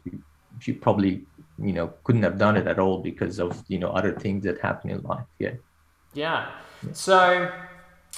[0.60, 1.26] she probably
[1.58, 4.60] you know couldn't have done it at all because of you know other things that
[4.60, 5.26] happen in life.
[5.38, 5.54] Yeah.
[6.14, 6.50] Yeah.
[6.92, 7.50] So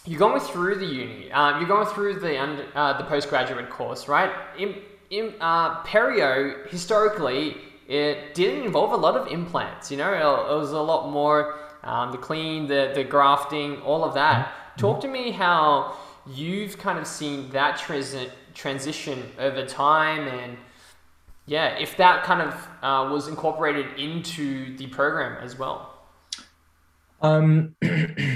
[0.07, 4.09] you're going through the uni, um, you're going through the under, uh, the postgraduate course,
[4.09, 4.31] right?
[4.59, 4.77] In,
[5.11, 7.57] in uh, perio, historically,
[7.89, 9.91] it didn't involve a lot of implants.
[9.91, 14.05] You know, it, it was a lot more um, the clean, the the grafting, all
[14.05, 14.47] of that.
[14.47, 14.81] Mm-hmm.
[14.81, 20.57] Talk to me how you've kind of seen that transi- transition over time, and
[21.47, 25.95] yeah, if that kind of uh, was incorporated into the program as well.
[27.23, 27.77] Um.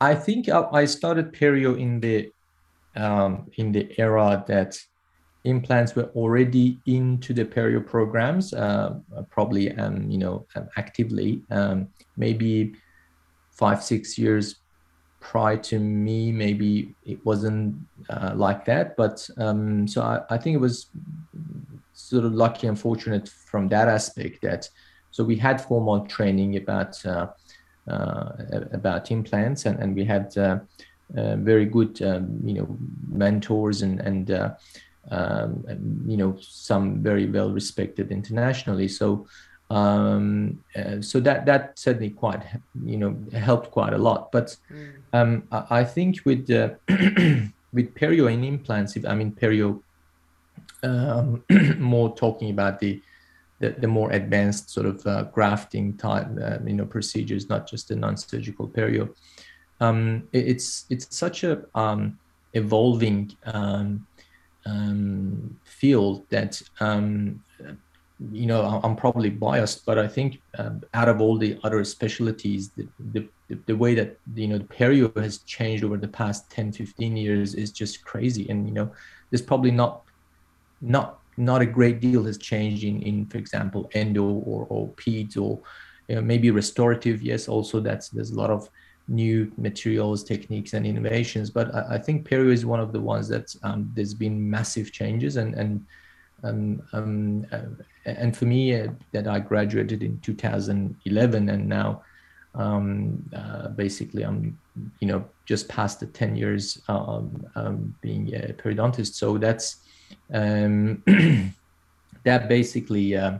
[0.00, 2.30] I think I started perio in the
[2.94, 4.78] um, in the era that
[5.44, 8.94] implants were already into the perio programs, uh,
[9.30, 11.42] probably um, you know um, actively.
[11.50, 12.74] Um, maybe
[13.52, 14.56] five six years
[15.20, 17.76] prior to me, maybe it wasn't
[18.08, 18.96] uh, like that.
[18.96, 20.90] But um, so I, I think it was
[21.92, 24.68] sort of lucky and fortunate from that aspect that
[25.10, 27.04] so we had formal training about.
[27.04, 27.28] Uh, uh,
[27.88, 30.58] about implants, and, and we had uh,
[31.16, 34.30] uh, very good, um, you know, mentors and and
[35.10, 35.64] um,
[36.06, 38.88] you know some very well respected internationally.
[38.88, 39.26] So
[39.70, 42.42] Um, uh, so that that certainly quite
[42.84, 44.32] you know helped quite a lot.
[44.32, 44.92] But mm.
[45.12, 46.70] um, I, I, think with uh,
[47.72, 49.82] with perio and implants, if I mean perio,
[50.82, 51.44] um,
[51.78, 53.02] more talking about the,
[53.60, 57.88] the, the more advanced sort of uh, grafting type uh, you know procedures, not just
[57.88, 59.14] the non-surgical perio.
[59.80, 62.18] Um, it, it's it's such a um,
[62.54, 64.06] evolving um,
[64.66, 67.42] um, field that um,
[68.32, 72.70] you know I'm probably biased, but I think um, out of all the other specialties,
[72.70, 73.28] the, the,
[73.66, 77.54] the way that you know the perio has changed over the past 10, 15 years
[77.54, 78.48] is just crazy.
[78.48, 78.90] And you know,
[79.30, 80.02] there's probably not
[80.80, 85.36] not not a great deal has changed in in for example endo or or peds
[85.36, 85.60] or
[86.08, 87.22] you know, maybe restorative.
[87.22, 88.68] Yes, also that's there's a lot of
[89.06, 91.50] new materials, techniques, and innovations.
[91.50, 94.92] But I, I think perio is one of the ones that um, there's been massive
[94.92, 95.86] changes and and
[96.44, 97.62] um, um, uh,
[98.04, 102.02] and for me uh, that I graduated in 2011 and now
[102.54, 104.56] um, uh, basically I'm
[105.00, 109.78] you know just past the 10 years um, um, being a periodontist so that's
[110.32, 111.02] um,
[112.24, 113.38] that basically uh,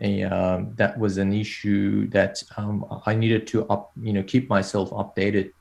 [0.00, 4.48] a, uh, that was an issue that um, I needed to up, you know, keep
[4.48, 5.52] myself updated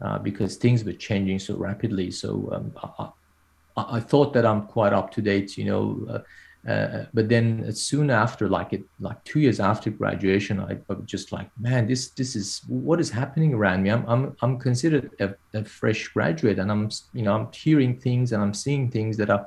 [0.00, 2.10] uh, because things were changing so rapidly.
[2.10, 3.12] So um,
[3.76, 6.06] I, I, thought that I'm quite up to date, you know.
[6.08, 10.92] Uh, uh but then soon after, like it, like two years after graduation, I, I
[10.94, 13.90] was just like, man, this this is what is happening around me.
[13.90, 18.32] I'm I'm I'm considered a, a fresh graduate, and I'm you know I'm hearing things
[18.32, 19.44] and I'm seeing things that I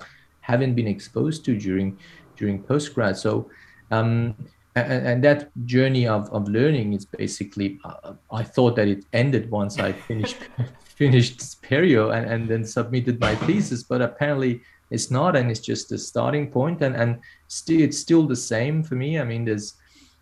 [0.51, 1.97] haven't been exposed to during
[2.37, 3.15] during postgrad.
[3.17, 3.49] So
[3.91, 4.35] um,
[4.75, 9.49] and, and, that journey of, of learning is basically uh, i thought that it ended
[9.49, 10.37] once i finished
[10.83, 15.91] finished perio and, and then submitted my thesis but apparently it's not and it's just
[15.91, 19.75] a starting point and and still it's still the same for me i mean there's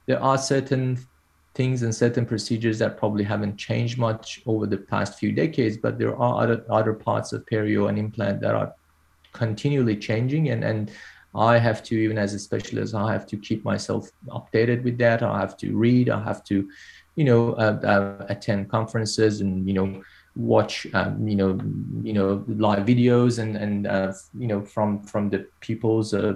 [0.06, 1.00] there are certain
[1.56, 5.98] things and certain procedures that probably haven't changed much over the past few decades but
[5.98, 8.74] there are other other parts of perio and implant that are
[9.34, 10.91] continually changing and and
[11.36, 15.24] I have to, even as a specialist, I have to keep myself updated with that.
[15.24, 16.10] I have to read.
[16.10, 16.69] I have to,
[17.15, 20.04] you know, uh, uh, attend conferences and you know
[20.36, 21.60] watch um, you know
[22.02, 26.34] you know live videos and and uh, you know from from the people's uh,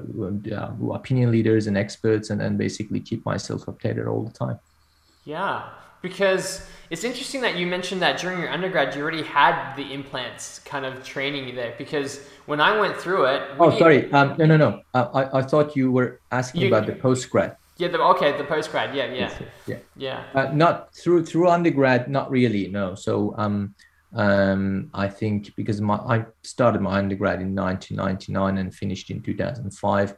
[0.52, 4.60] uh, opinion leaders and experts and and basically keep myself updated all the time.
[5.26, 5.70] Yeah,
[6.02, 10.60] because it's interesting that you mentioned that during your undergrad you already had the implants
[10.60, 13.42] kind of training there because when I went through it.
[13.60, 14.12] Oh, sorry.
[14.12, 14.82] Um, no, no, no.
[14.94, 17.58] Uh, I, I thought you were asking you, about the postgrad.
[17.78, 17.90] Yeah.
[17.90, 18.38] The, okay.
[18.38, 18.96] The postgrad.
[18.96, 19.14] Yeah.
[19.14, 19.34] Yeah.
[19.68, 19.78] Yeah.
[19.96, 20.24] Yeah.
[20.34, 22.10] Uh, not through through undergrad.
[22.10, 22.70] Not really.
[22.70, 22.96] No.
[22.96, 23.76] So um,
[24.14, 30.16] um, I think because my I started my undergrad in 1999 and finished in 2005.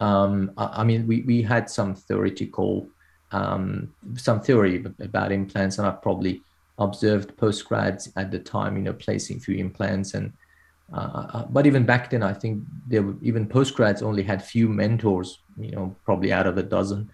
[0.00, 2.86] Um, I, I mean, we we had some theoretical
[3.32, 6.42] um, some theory about implants, and I probably
[6.78, 10.14] observed postgrads at the time, you know, placing few implants.
[10.14, 10.32] And
[10.92, 14.68] uh, uh, but even back then, I think there were even postgrads only had few
[14.68, 17.10] mentors, you know, probably out of a dozen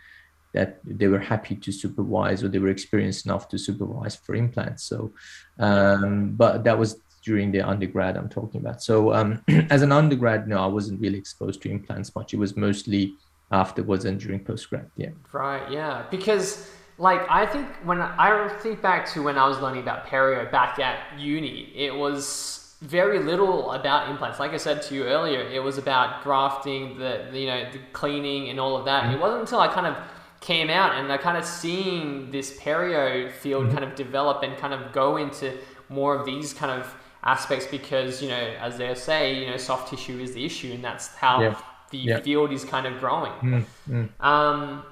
[0.52, 4.84] that they were happy to supervise or they were experienced enough to supervise for implants.
[4.84, 5.12] So,
[5.58, 8.82] um, but that was during the undergrad I'm talking about.
[8.82, 12.32] So um, as an undergrad, no, I wasn't really exposed to implants much.
[12.32, 13.14] It was mostly
[13.50, 14.86] afterwards and during postgrad.
[14.96, 15.10] Yeah.
[15.32, 15.70] Right.
[15.70, 16.04] Yeah.
[16.10, 20.50] Because like I think when I think back to when I was learning about perio
[20.50, 24.38] back at uni, it was very little about implants.
[24.38, 27.78] Like I said to you earlier, it was about grafting, the, the you know the
[27.92, 29.04] cleaning and all of that.
[29.04, 29.14] Mm-hmm.
[29.14, 29.96] It wasn't until I kind of
[30.40, 33.72] came out and I kind of seeing this perio field mm-hmm.
[33.72, 35.56] kind of develop and kind of go into
[35.88, 39.90] more of these kind of aspects because you know as they say you know soft
[39.90, 42.20] tissue is the issue and that's how yeah the yeah.
[42.20, 43.32] field is kind of growing.
[43.32, 44.24] Mm, mm.
[44.24, 44.84] Um,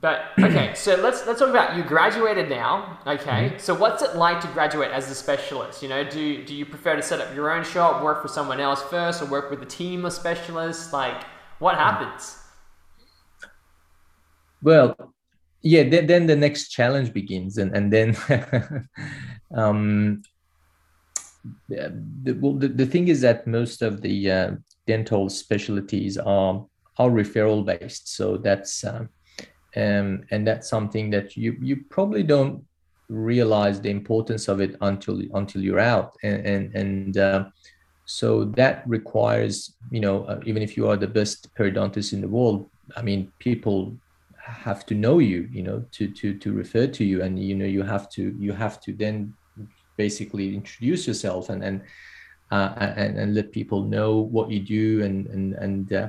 [0.00, 2.98] but okay, so let's let's talk about you graduated now.
[3.06, 3.58] Okay, mm-hmm.
[3.58, 5.82] so what's it like to graduate as a specialist?
[5.82, 8.60] You know, do do you prefer to set up your own shop, work for someone
[8.60, 10.92] else first, or work with a team of specialists?
[10.92, 11.24] Like,
[11.58, 11.78] what mm.
[11.78, 12.38] happens?
[14.62, 14.96] Well,
[15.62, 18.16] yeah, then, then the next challenge begins, and and then.
[19.54, 20.22] um,
[21.68, 24.50] the, well, the, the thing is that most of the uh,
[24.86, 26.64] dental specialties are
[26.98, 28.14] are referral based.
[28.16, 29.08] So that's um,
[29.76, 32.64] um, and that's something that you you probably don't
[33.08, 37.44] realize the importance of it until until you're out and and, and uh,
[38.04, 42.28] so that requires you know uh, even if you are the best periodontist in the
[42.28, 43.96] world i mean people
[44.38, 47.64] have to know you you know to to to refer to you and you know
[47.64, 49.32] you have to you have to then
[49.96, 51.82] basically introduce yourself and and
[52.50, 56.08] uh, and, and let people know what you do and and and uh,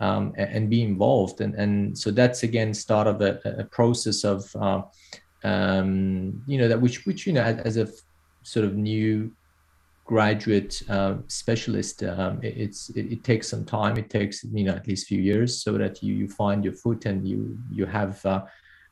[0.00, 1.40] um, and, be involved.
[1.40, 4.82] And, and so that's again start of a, a process of, uh,
[5.44, 7.88] um, you know, that which, which, you know, as, a
[8.42, 9.30] sort of new
[10.06, 13.98] graduate uh, specialist, um, it, it's, it, it, takes some time.
[13.98, 17.04] It takes, you know, at least few years so that you, you find your foot
[17.04, 18.42] and you, you have uh,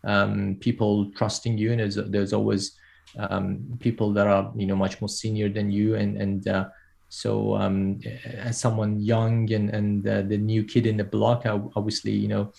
[0.04, 1.70] um, people trusting you.
[1.72, 2.72] And there's, there's always
[3.18, 6.68] um, people that are, you know, much more senior than you and, and, uh,
[7.08, 12.12] so um, as someone young and, and uh, the new kid in the block, obviously,
[12.12, 12.52] you know,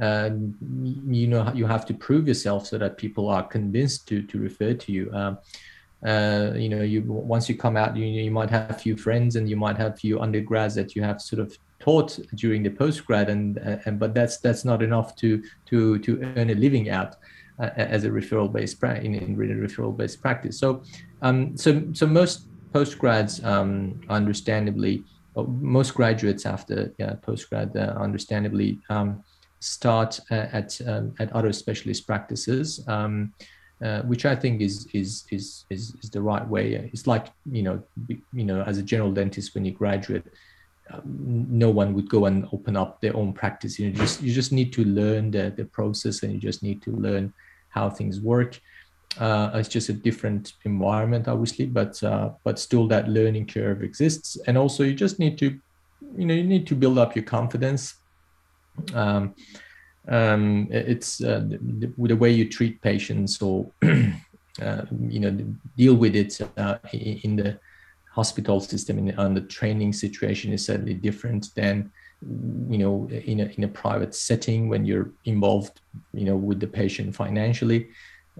[0.00, 0.30] uh,
[1.06, 4.72] you know, you have to prove yourself so that people are convinced to, to refer
[4.72, 5.10] to you.
[5.12, 5.38] Um,
[6.06, 9.36] uh, you know, you once you come out, you, you might have a few friends
[9.36, 12.70] and you might have a few undergrads that you have sort of taught during the
[12.70, 17.12] postgrad, and, and but that's that's not enough to to to earn a living out
[17.12, 17.16] uh,
[17.60, 20.58] as a referral based in, in referral based practice.
[20.58, 20.82] So,
[21.22, 25.04] um, so so most postgrads, um, understandably,
[25.36, 29.22] most graduates after yeah, postgrad, uh, understandably, um,
[29.60, 33.32] start uh, at um, at other specialist practices, um,
[33.84, 36.90] uh, which I think is, is is is is the right way.
[36.92, 40.24] It's like you know, you know, as a general dentist, when you graduate,
[40.92, 43.78] um, no one would go and open up their own practice.
[43.78, 46.82] You know, just you just need to learn the the process, and you just need
[46.82, 47.32] to learn
[47.70, 48.60] how things work.
[49.18, 54.38] Uh, it's just a different environment, obviously, but uh, but still that learning curve exists.
[54.46, 55.58] And also, you just need to,
[56.16, 57.94] you know, you need to build up your confidence.
[58.94, 59.34] Um,
[60.08, 65.30] um, it's uh, the, the, way you treat patients or uh, you know
[65.76, 67.58] deal with it uh, in the
[68.10, 71.92] hospital system in on the training situation is certainly different than
[72.68, 75.80] you know in a, in a private setting when you're involved
[76.12, 77.88] you know with the patient financially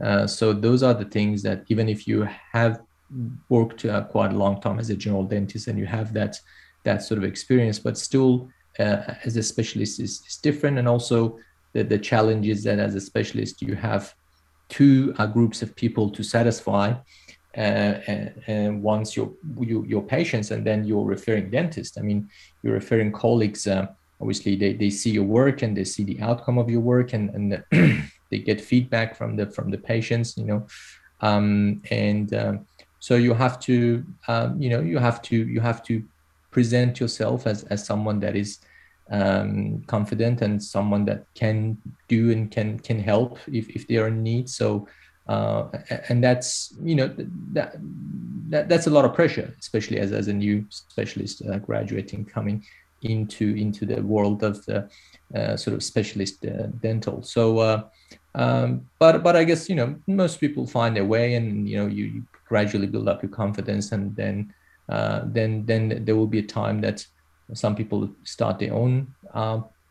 [0.05, 2.81] uh, so those are the things that even if you have
[3.49, 6.37] worked uh, quite a long time as a general dentist and you have that
[6.85, 10.79] that sort of experience, but still uh, as a specialist is, is different.
[10.79, 11.39] And also
[11.73, 14.15] the, the challenge is that as a specialist you have
[14.69, 16.95] two uh, groups of people to satisfy.
[17.57, 17.99] Uh,
[18.79, 21.99] once your you, your patients and then your referring dentist.
[21.99, 22.31] I mean,
[22.63, 23.67] your referring colleagues
[24.21, 27.31] obviously they, they see your work and they see the outcome of your work and,
[27.31, 27.65] and
[28.31, 30.67] they get feedback from the from the patients you know
[31.23, 32.67] um, and um,
[32.99, 36.03] so you have to um, you know you have to you have to
[36.51, 38.59] present yourself as, as someone that is
[39.11, 41.77] um, confident and someone that can
[42.09, 44.87] do and can can help if, if they are in need so
[45.27, 45.69] uh,
[46.09, 47.09] and that's you know
[47.53, 47.77] that,
[48.49, 52.65] that that's a lot of pressure especially as, as a new specialist uh, graduating coming
[53.03, 54.89] into into the world of the
[55.35, 57.23] uh, sort of specialist uh, dental.
[57.23, 57.85] So uh,
[58.35, 61.87] um, but but I guess you know most people find their way, and you know
[61.87, 64.53] you, you gradually build up your confidence, and then
[64.89, 67.07] then then there will be a time that
[67.55, 69.07] some people start their own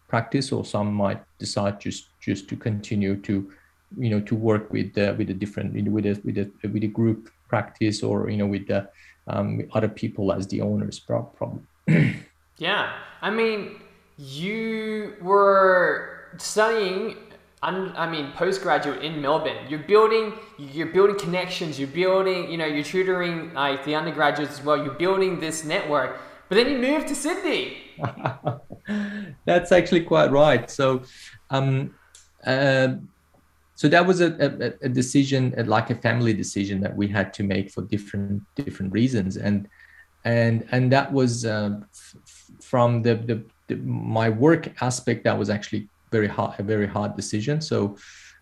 [0.07, 3.51] practice, or some might decide just just to continue to
[3.97, 6.87] you know to work with uh, with a different with a with a with a
[6.87, 8.89] group practice, or you know with the
[9.27, 11.61] um, other people as the owners, probably.
[12.57, 13.79] yeah, I mean,
[14.17, 17.15] you were studying
[17.61, 22.85] I mean, postgraduate in Melbourne, you're building, you're building connections, you're building, you know, you're
[22.85, 24.77] tutoring like the undergraduates as well.
[24.77, 27.77] You're building this network, but then you move to Sydney.
[29.45, 30.71] That's actually quite right.
[30.71, 31.03] So,
[31.49, 31.95] um,
[32.45, 32.93] uh,
[33.79, 37.43] so that was a, a, a, decision, like a family decision that we had to
[37.43, 39.69] make for different different reasons, and
[40.25, 42.15] and and that was uh, f-
[42.61, 45.23] from the, the, the my work aspect.
[45.23, 47.61] That was actually very hard, a very hard decision.
[47.61, 47.95] So,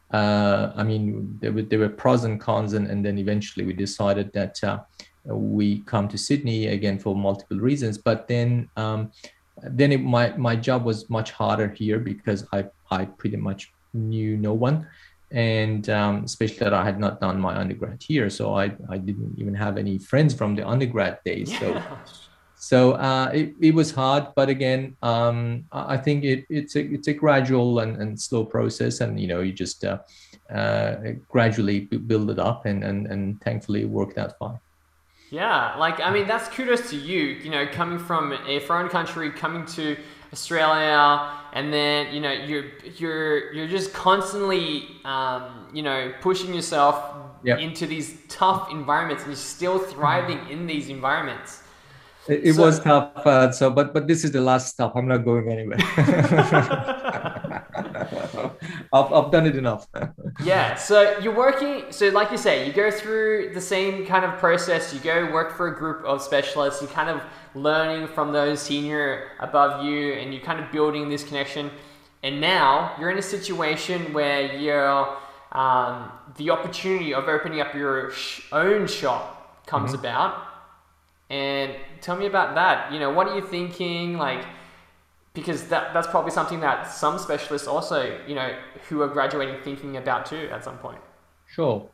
[0.10, 3.74] uh, I mean, there were, there were pros and cons, and, and then eventually we
[3.74, 4.80] decided that uh,
[5.26, 8.00] we come to Sydney again for multiple reasons.
[8.00, 9.12] But then, um,
[9.62, 14.38] then it, my my job was much harder here because I I pretty much knew
[14.38, 14.88] no one,
[15.32, 19.36] and um, especially that I had not done my undergrad here, so I I didn't
[19.38, 21.52] even have any friends from the undergrad days.
[21.52, 21.60] Yeah.
[21.60, 21.84] So
[22.58, 27.08] so uh, it, it was hard but again um, i think it, it's a it's
[27.08, 30.00] a gradual and, and slow process and you know you just uh,
[30.54, 30.96] uh,
[31.30, 34.60] gradually build it up and, and and thankfully it worked out fine
[35.30, 39.32] yeah like i mean that's kudos to you you know coming from a foreign country
[39.32, 39.96] coming to
[40.32, 42.66] australia and then you know you're
[42.98, 46.96] you're you're just constantly um, you know pushing yourself
[47.44, 47.60] yep.
[47.60, 51.64] into these tough environments and you're still thriving in these environments
[52.28, 53.26] it, so, was tough.
[53.26, 54.98] Uh, so, but but this is the last stop.
[54.98, 55.78] I'm not going anywhere.
[58.94, 59.88] I've, I've done it enough.
[60.44, 60.76] yeah.
[60.76, 61.86] So you're working.
[61.92, 64.94] So like you say, you go through the same kind of process.
[64.94, 66.82] You go work for a group of specialists.
[66.82, 67.22] You kind of
[67.56, 71.72] learning from those senior above you, and you're kind of building this connection.
[72.24, 75.18] And now you're in a situation where you're
[75.52, 80.00] um, the opportunity of opening up your sh- own shop comes mm-hmm.
[80.00, 80.44] about.
[81.30, 82.92] And tell me about that.
[82.92, 84.18] You know, what are you thinking?
[84.18, 84.46] Like,
[85.38, 88.58] because that, that's probably something that some specialists also, you know,
[88.90, 90.98] who are graduating thinking about too at some point.
[91.46, 91.88] Sure.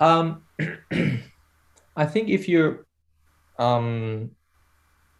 [0.00, 0.44] Um,
[1.96, 2.86] I think if you're,
[3.58, 4.30] um,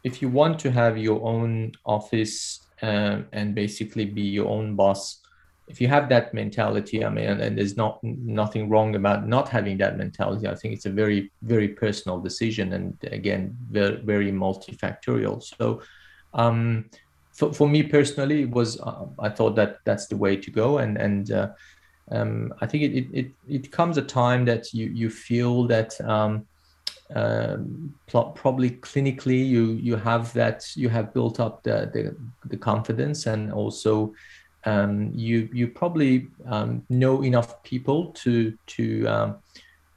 [0.03, 5.21] if you want to have your own office um, and basically be your own boss,
[5.69, 9.51] if you have that mentality, I mean, and, and, there's not nothing wrong about not
[9.51, 10.49] having that mentality.
[10.49, 15.43] I think it's a very, very personal decision, and again, very, very multifactorial.
[15.43, 15.83] So,
[16.35, 16.91] um,
[17.33, 20.79] for, for me personally, it was uh, I thought that that's the way to go,
[20.79, 21.49] and and uh,
[22.11, 26.47] um, I think it, it it comes a time that you you feel that um,
[27.15, 27.57] uh,
[28.07, 32.17] probably clinically you you have that you have built up the the,
[32.49, 34.15] the confidence and also
[34.65, 39.37] um, you you probably um, know enough people to to um,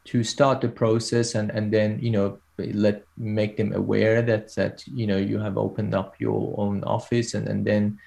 [0.05, 4.83] to start the process and and then you know let make them aware that that
[4.87, 7.99] you know you have opened up your own office and and then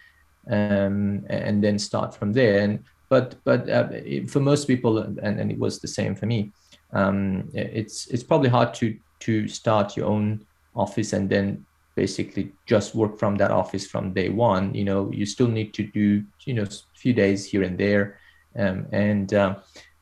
[0.51, 2.61] um, and then start from there.
[2.61, 3.89] And but but uh,
[4.29, 6.53] for most people and, and it was the same for me
[6.93, 10.45] um, it's it's probably hard to to start your own
[10.75, 11.65] office and then
[11.97, 14.75] basically just work from that office from day one.
[14.75, 18.19] You know you still need to do you know a few days here and there
[18.57, 19.57] um, and uh,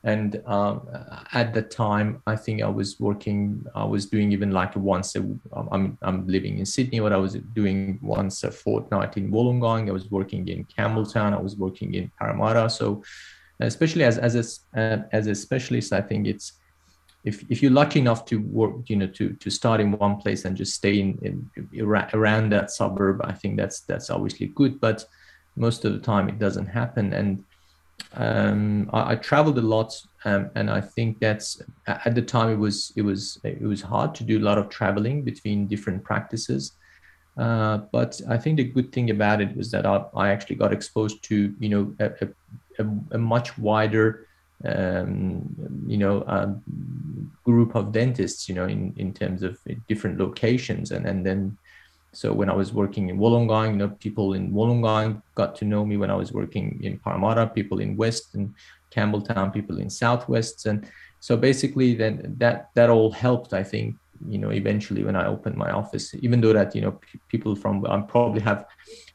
[0.07, 0.89] and um,
[1.33, 5.21] at the time i think i was working i was doing even like once a,
[5.73, 9.93] i'm i'm living in sydney what i was doing once a fortnight in wollongong i
[9.93, 13.03] was working in campbelltown i was working in parramatta so
[13.61, 16.53] especially as as a as a specialist i think it's
[17.25, 20.45] if, if you're lucky enough to work, you know, to, to start in one place
[20.45, 21.85] and just stay in, in
[22.15, 24.81] around that suburb, I think that's that's obviously good.
[24.81, 25.05] But
[25.57, 27.13] most of the time, it doesn't happen.
[27.13, 27.43] And
[28.15, 29.93] um, I, I, traveled a lot,
[30.25, 34.15] um, and I think that's at the time it was it was it was hard
[34.17, 36.73] to do a lot of traveling between different practices.
[37.37, 40.73] Uh, but I think the good thing about it was that I, I actually got
[40.73, 42.29] exposed to you know a,
[42.79, 44.27] a, a much wider
[44.65, 45.45] um,
[45.87, 46.61] you know
[47.45, 51.57] group of dentists you know in in terms of different locations and and then
[52.17, 55.85] so when I was working in Wollongong, you know, people in Wollongong got to know
[55.85, 58.55] me when I was working in Parramatta, people in West and
[58.91, 60.65] Campbelltown, people in Southwest.
[60.65, 60.91] And
[61.21, 63.97] so basically then that that all helped, I think,
[64.27, 67.55] you know, eventually when I opened my office, even though that, you know, p- people
[67.55, 68.65] from I probably have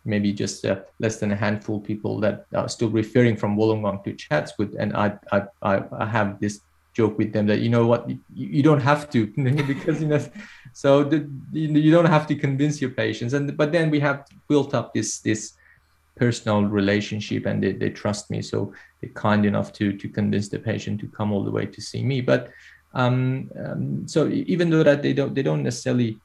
[0.05, 4.13] maybe just uh, less than a handful people that are still referring from Wollongong to
[4.13, 4.75] Chatswood.
[4.77, 5.41] And I, I,
[5.91, 6.61] I have this
[6.93, 9.27] joke with them that, you know what, you, you don't have to,
[9.67, 10.23] because, you know,
[10.73, 13.33] so the, you don't have to convince your patients.
[13.33, 15.53] And, but then we have built up this, this
[16.15, 18.41] personal relationship and they, they trust me.
[18.41, 21.81] So they're kind enough to, to convince the patient to come all the way to
[21.81, 22.21] see me.
[22.21, 22.49] But
[22.93, 26.19] um, um, so even though that they don't, they don't necessarily,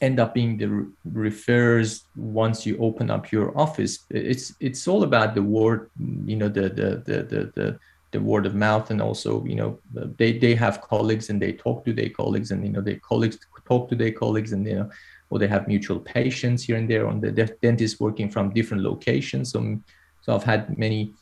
[0.00, 5.34] end up being the refers once you open up your office it's it's all about
[5.34, 5.90] the word
[6.24, 7.78] you know the the the the, the,
[8.10, 9.78] the word of mouth and also you know
[10.16, 13.38] they they have colleagues and they talk to their colleagues and you know their colleagues
[13.66, 14.90] talk to their colleagues and you know
[15.30, 17.30] or they have mutual patients here and there on the
[17.62, 19.78] dentist working from different locations so,
[20.22, 21.12] so i've had many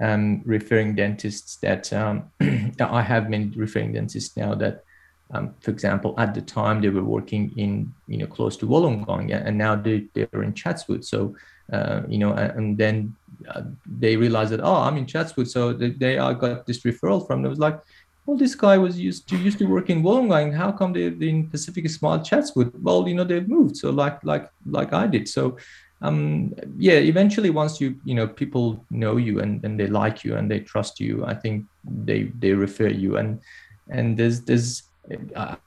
[0.00, 2.30] um, referring dentists that um,
[2.80, 4.84] i have many referring dentists now that
[5.32, 9.32] um, for example, at the time they were working in, you know, close to Wollongong,
[9.32, 11.04] and now they, they're in Chatswood.
[11.04, 11.36] So,
[11.72, 13.14] uh, you know, and, then
[13.48, 15.48] uh, they realized that, oh, I'm in Chatswood.
[15.48, 17.44] So they, got this referral from.
[17.44, 17.80] It was like,
[18.26, 20.54] well, this guy was used to used to work in Wollongong.
[20.54, 22.72] How come they in Pacific Small Chatswood?
[22.82, 23.76] Well, you know, they've moved.
[23.76, 25.28] So like like like I did.
[25.28, 25.56] So
[26.02, 30.36] um, yeah, eventually once you you know people know you and, and they like you
[30.36, 33.40] and they trust you, I think they they refer you and
[33.88, 34.84] and there's there's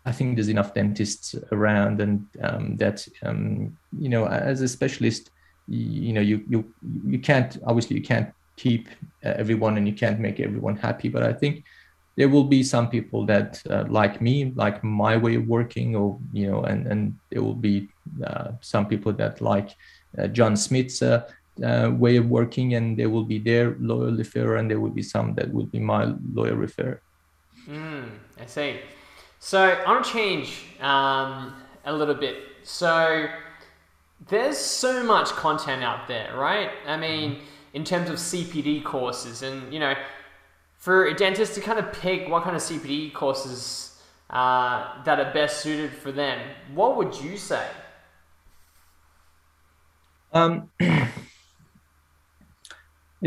[0.06, 5.32] I think there's enough dentists around, and um, that um, you know, as a specialist,
[5.68, 6.74] you, know, you you
[7.05, 8.88] you can't obviously you can't keep
[9.26, 11.09] uh, everyone, and you can't make everyone happy.
[11.09, 11.64] But I think
[12.16, 16.20] there will be some people that uh, like me, like my way of working, or
[16.32, 17.89] you know, and and there will be
[18.26, 19.70] uh, some people that like
[20.18, 21.30] uh, John Smith's uh,
[21.64, 25.03] uh, way of working, and there will be their loyal referrer, and there will be
[25.03, 26.99] some that will be my loyal referrer.
[27.68, 28.09] Mm,
[28.39, 28.80] I see.
[29.39, 31.53] So I want to change um,
[31.86, 32.38] a little bit.
[32.64, 33.28] So
[34.30, 36.69] there's so much content out there, right?
[36.86, 37.41] I mean,
[37.74, 39.95] in terms of CPD courses, and you know,
[40.78, 45.34] for a dentist to kind of pick what kind of CPD courses uh, that are
[45.34, 46.39] best suited for them,
[46.74, 47.67] what would you say?
[50.32, 51.09] Um, it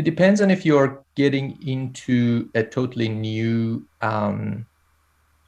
[0.03, 4.65] depends on if you're getting into a totally new um,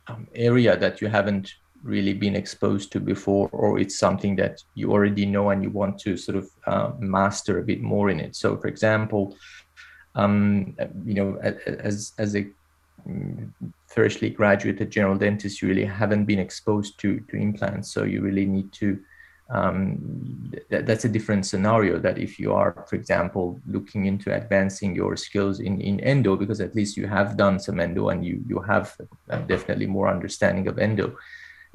[0.08, 1.54] um, area that you haven't
[1.84, 6.00] really been exposed to before, or it's something that you already know and you want
[6.00, 8.36] to sort of uh, master a bit more in it.
[8.36, 9.36] So, for example,
[10.16, 10.76] um,
[11.06, 12.48] you know, as as a
[13.08, 13.52] mm,
[13.88, 18.46] freshly graduated general dentist, you really haven't been exposed to to implants, so you really
[18.46, 19.00] need to
[19.50, 24.96] um, th- that's a different scenario that if you are for example looking into advancing
[24.96, 28.44] your skills in, in endo because at least you have done some endo and you
[28.48, 28.96] you have
[29.48, 31.16] definitely more understanding of endo uh,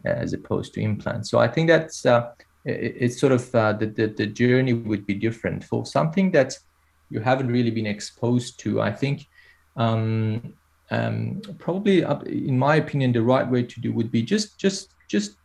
[0.05, 1.31] as opposed to implants.
[1.31, 2.31] So i think that's uh,
[2.65, 5.65] it, it's sort of uh, the, the, the journey would be different.
[5.65, 6.59] For something that
[7.11, 9.29] you haven't really been exposed to i think
[9.77, 10.55] um,
[10.91, 12.03] um, probably
[12.49, 15.37] in my opinion the right way to do would be just just just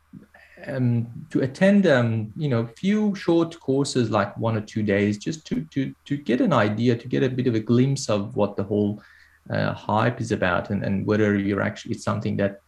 [0.68, 5.46] um, to attend um, you know few short courses like one or two days just
[5.48, 8.56] to to to get an idea to get a bit of a glimpse of what
[8.58, 9.02] the whole
[9.50, 12.62] uh, hype is about and, and whether you're actually it's something that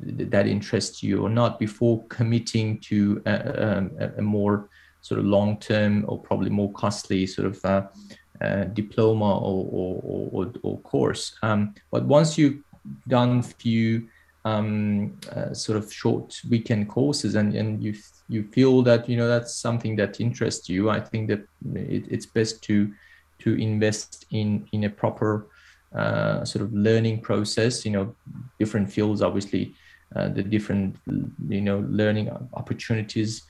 [0.00, 4.68] that interests you or not before committing to a, a, a more
[5.00, 7.86] sort of long term or probably more costly sort of uh,
[8.40, 11.36] uh, diploma or, or, or, or course.
[11.42, 12.62] Um, but once you've
[13.08, 14.08] done a few
[14.44, 17.94] um, uh, sort of short weekend courses and, and you
[18.28, 21.40] you feel that you know that's something that interests you i think that
[21.74, 22.92] it, it's best to
[23.38, 25.48] to invest in in a proper
[25.94, 27.84] uh, sort of learning process.
[27.84, 28.14] You know
[28.58, 29.74] different fields obviously
[30.14, 30.96] uh, the different
[31.48, 33.42] you know learning opportunities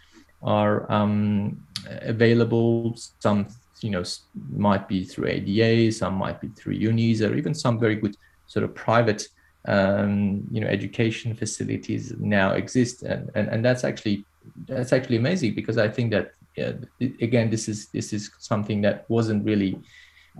[0.42, 1.60] are um,
[2.02, 2.96] available.
[3.20, 3.46] Some
[3.80, 4.02] you know
[4.50, 8.64] might be through ada some might be through unis or even some very good sort
[8.64, 9.28] of private
[9.68, 13.02] um, you know education facilities now exist.
[13.02, 14.24] And, and and that's actually
[14.66, 16.72] that's actually amazing because i think that yeah,
[17.20, 19.76] again this is this is something that wasn't really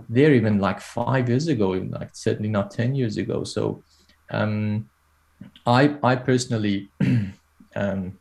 [0.08, 3.44] there even like five years ago even like certainly not 10 years ago.
[3.44, 3.82] So
[4.30, 4.88] um,
[5.66, 6.88] i i personally
[7.76, 8.18] um,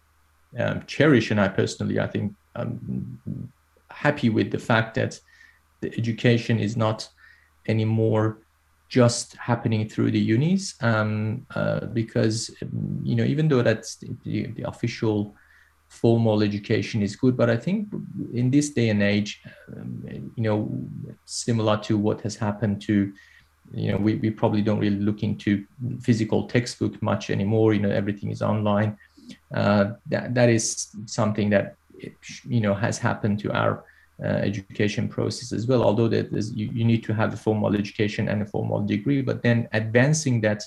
[0.59, 3.19] um, cherish and i personally i think i'm
[3.89, 5.19] happy with the fact that
[5.81, 7.07] the education is not
[7.67, 8.39] anymore
[8.89, 12.55] just happening through the unis um, uh, because
[13.03, 15.35] you know even though that's the, the, official
[15.87, 17.87] formal education is good but i think
[18.33, 19.41] in this day and age
[19.75, 20.57] um, you know
[21.25, 23.11] similar to what has happened to
[23.73, 25.65] you know we, we probably don't really look into
[26.01, 28.97] physical textbook much anymore you know everything is online
[29.53, 31.75] uh, that, that is something that
[32.47, 33.83] you know has happened to our
[34.23, 35.83] uh, education process as well.
[35.83, 39.21] Although that is, you, you need to have a formal education and a formal degree,
[39.21, 40.63] but then advancing that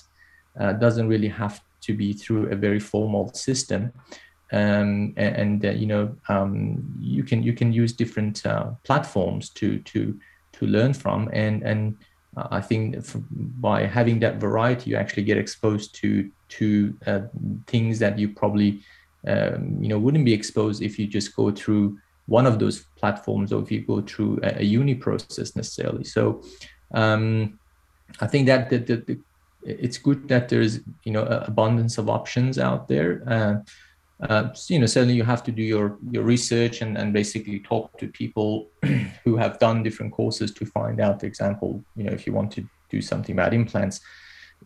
[0.59, 3.91] uh, doesn't really have to be through a very formal system.
[4.51, 9.49] Um, and, and uh, you know um, you can you can use different uh, platforms
[9.51, 10.19] to to
[10.53, 11.95] to learn from and and
[12.51, 12.95] I think
[13.59, 17.21] by having that variety you actually get exposed to to uh,
[17.67, 18.81] things that you probably
[19.27, 23.51] um, you know wouldn't be exposed if you just go through one of those platforms
[23.51, 26.03] or if you go through a, a uni process necessarily.
[26.03, 26.43] So
[26.93, 27.59] um,
[28.19, 29.19] I think that the, the, the,
[29.63, 33.23] it's good that there's you know abundance of options out there.
[33.27, 33.55] Uh,
[34.21, 37.97] uh, you know, certainly you have to do your your research and, and basically talk
[37.99, 38.69] to people
[39.23, 42.51] who have done different courses to find out, for example, you know, if you want
[42.51, 44.01] to do something about implants,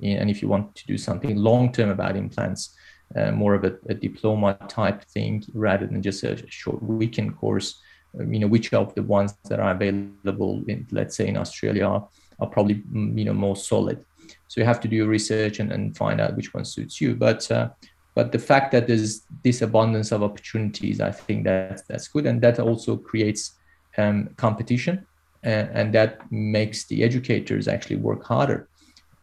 [0.01, 2.75] and if you want to do something long term about implants,
[3.15, 7.79] uh, more of a, a, diploma type thing rather than just a short weekend course.
[8.19, 11.85] Um, you know, which of the ones that are available in, let's say, in Australia
[11.85, 12.07] are,
[12.47, 14.03] probably mm, you know more solid.
[14.47, 17.15] So you have to do your research and, and find out which one suits you.
[17.15, 17.69] But uh,
[18.15, 22.41] but the fact that there's this abundance of opportunities, I think that that's good, and
[22.41, 23.53] that also creates
[23.97, 25.05] um, competition,
[25.43, 28.67] and, and, that makes the educators actually work harder.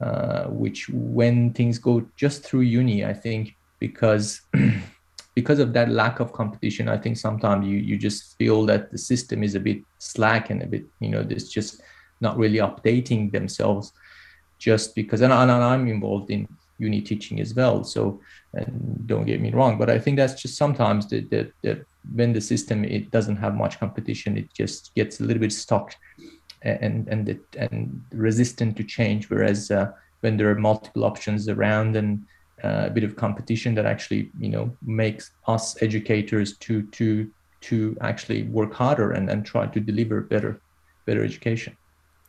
[0.00, 4.42] Uh, which, when things go just through uni, I think because
[5.34, 8.98] because of that lack of competition i think sometimes you you just feel that the
[8.98, 11.82] system is a bit slack and a bit you know there's just
[12.20, 13.92] not really updating themselves
[14.58, 16.46] just because and, and i'm involved in
[16.80, 17.84] uni teaching as well.
[17.84, 18.20] So
[18.54, 22.32] and don't get me wrong but i think that's just sometimes that the, the, when
[22.32, 25.94] the system it doesn't have much competition it just gets a little bit stuck
[26.62, 29.30] and and and, and resistant to change.
[29.30, 32.26] Whereas uh, when there are multiple options around and
[32.62, 37.30] uh, a bit of competition that actually you know makes us educators to to
[37.62, 40.62] to actually work harder and, and try to deliver better
[41.06, 41.76] better education.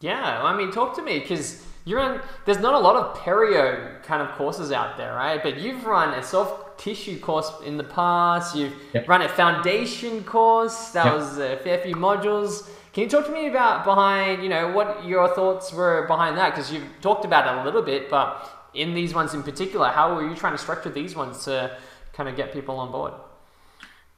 [0.01, 2.21] Yeah, I mean, talk to me because you're in.
[2.45, 5.41] There's not a lot of perio kind of courses out there, right?
[5.41, 8.55] But you've run a soft tissue course in the past.
[8.55, 9.07] You've yep.
[9.07, 10.89] run a foundation course.
[10.89, 11.15] That yep.
[11.15, 12.67] was a fair few modules.
[12.93, 16.49] Can you talk to me about behind, you know, what your thoughts were behind that?
[16.49, 20.15] Because you've talked about it a little bit, but in these ones in particular, how
[20.15, 21.77] were you trying to structure these ones to
[22.13, 23.13] kind of get people on board?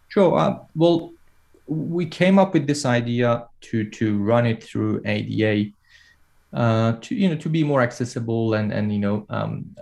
[0.09, 0.37] Sure.
[0.37, 1.11] Uh, well,
[1.67, 5.71] we came up with this idea to to run it through ADA
[6.53, 9.75] uh, to you know to be more accessible and and you know um,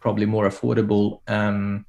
[0.00, 1.84] probably more affordable um,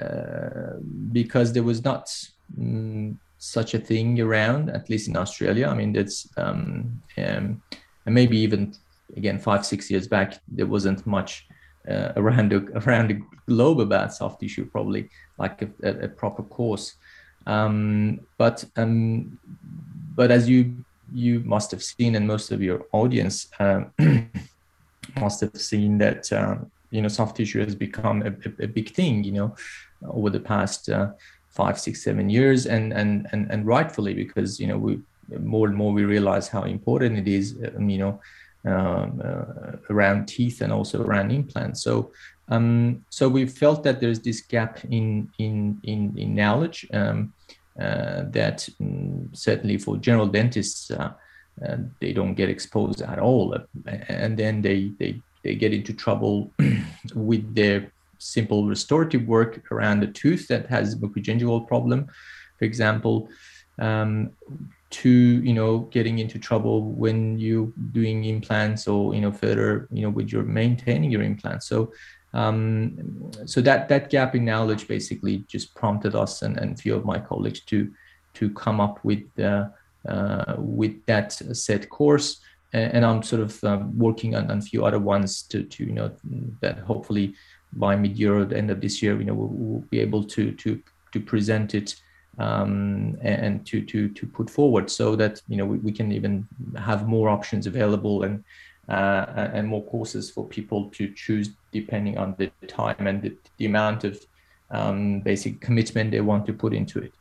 [0.00, 0.78] uh,
[1.12, 2.12] because there was not
[2.58, 5.68] um, such a thing around at least in Australia.
[5.68, 7.62] I mean that's um, um,
[8.04, 8.74] and maybe even
[9.16, 11.46] again five six years back there wasn't much
[11.88, 15.08] uh, around the, around the globe about soft tissue probably
[15.38, 16.94] like a, a, a proper course.
[17.46, 19.38] Um, but um,
[20.14, 23.92] but as you you must have seen, and most of your audience um,
[25.20, 28.94] must have seen that um, you know soft tissue has become a, a, a, big
[28.94, 29.24] thing.
[29.24, 29.56] You know,
[30.08, 31.12] over the past uh,
[31.48, 35.00] five, six, seven years, and and and and rightfully because you know we
[35.38, 37.56] more and more we realize how important it is.
[37.76, 38.20] Um, you know.
[38.64, 41.84] Um, uh, around teeth and also around implants.
[41.84, 42.10] So
[42.48, 47.32] um, so we felt that there's this gap in in in, in knowledge um,
[47.78, 51.12] that um, certainly for general dentists uh,
[51.66, 53.56] uh, they don't get exposed at all,
[53.86, 56.52] and then they they they get into trouble
[57.14, 62.06] with their simple restorative work around the tooth that has mucogingival problem,
[62.58, 63.28] for example.
[63.78, 64.32] Um,
[64.88, 70.02] to you know getting into trouble when you're doing implants or you know further you
[70.02, 71.92] know with your maintaining your implants so
[72.36, 76.94] um, so that that gap in knowledge basically just prompted us and, and a few
[76.94, 77.90] of my colleagues to
[78.34, 79.68] to come up with uh,
[80.06, 82.40] uh, with that set course.
[82.74, 85.84] And, and I'm sort of um, working on, on a few other ones to, to
[85.84, 86.12] you know
[86.60, 87.34] that hopefully
[87.72, 90.52] by mid-year or the end of this year, you know, we'll, we'll be able to
[90.52, 90.80] to
[91.12, 91.96] to present it
[92.38, 96.46] um, and to to to put forward so that you know we, we can even
[96.76, 98.44] have more options available and
[98.88, 103.66] uh, and more courses for people to choose depending on the time and the, the
[103.66, 104.24] amount of
[104.70, 107.12] um, basic commitment they want to put into it.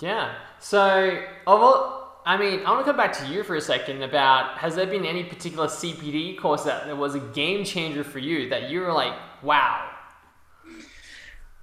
[0.00, 0.34] Yeah.
[0.58, 4.74] So, I mean, I want to come back to you for a second about has
[4.74, 8.80] there been any particular CPD course that was a game changer for you that you
[8.80, 9.90] were like, wow?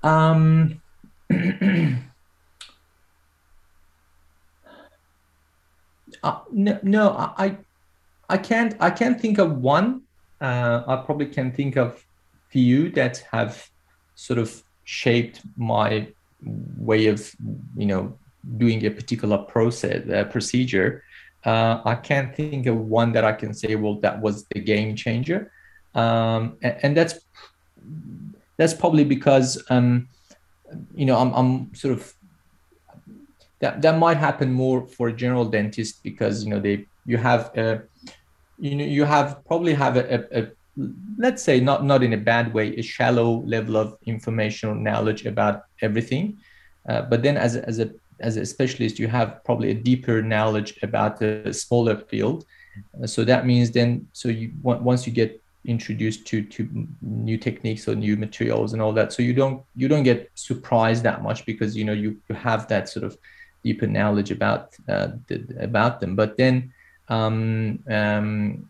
[0.04, 0.82] Um,
[6.24, 7.58] uh, no, no, I,
[8.30, 10.02] I can't I can't think of one.
[10.42, 12.04] Uh, I probably can think of
[12.50, 13.70] few that have
[14.16, 16.08] sort of shaped my
[16.78, 17.32] way of
[17.76, 18.18] you know
[18.58, 21.04] doing a particular process uh, procedure.
[21.46, 24.96] Uh, I can't think of one that I can say, well, that was the game
[24.96, 25.52] changer,
[25.96, 27.20] um, and, and, that's
[28.58, 30.10] that's probably because um,
[30.94, 32.14] you know I'm, I'm sort of
[33.60, 37.52] that that might happen more for a general dentist because you know they you have
[38.60, 40.48] you know you have probably have a, a, a,
[41.18, 45.26] let's say not not in a bad way a shallow level of information or knowledge
[45.26, 46.38] about everything.
[46.90, 50.78] Uh, but then as as a as a specialist you have probably a deeper knowledge
[50.82, 52.46] about a smaller field.
[53.02, 57.88] Uh, so that means then so you once you get introduced to to new techniques
[57.88, 61.46] or new materials and all that so you don't you don't get surprised that much
[61.46, 63.18] because you know you, you have that sort of
[63.68, 66.16] deeper knowledge about uh, the, about them.
[66.16, 66.72] But then
[67.10, 68.70] um, um,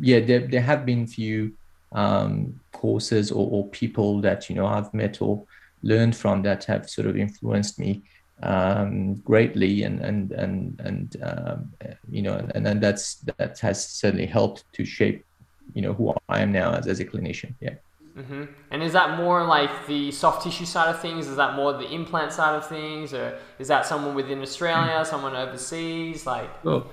[0.00, 1.52] yeah, there, there have been few
[1.92, 5.44] um, courses or, or, people that you know I've met or
[5.82, 8.02] learned from that have sort of influenced me
[8.42, 11.72] um, greatly, and and and and um,
[12.10, 15.24] you know, and then that's that has certainly helped to shape
[15.72, 17.54] you know who I am now as, as a clinician.
[17.60, 17.74] Yeah.
[18.16, 18.44] Mm-hmm.
[18.70, 21.26] And is that more like the soft tissue side of things?
[21.26, 25.06] Is that more the implant side of things, or is that someone within Australia, mm.
[25.06, 26.24] someone overseas?
[26.24, 26.90] Like, well,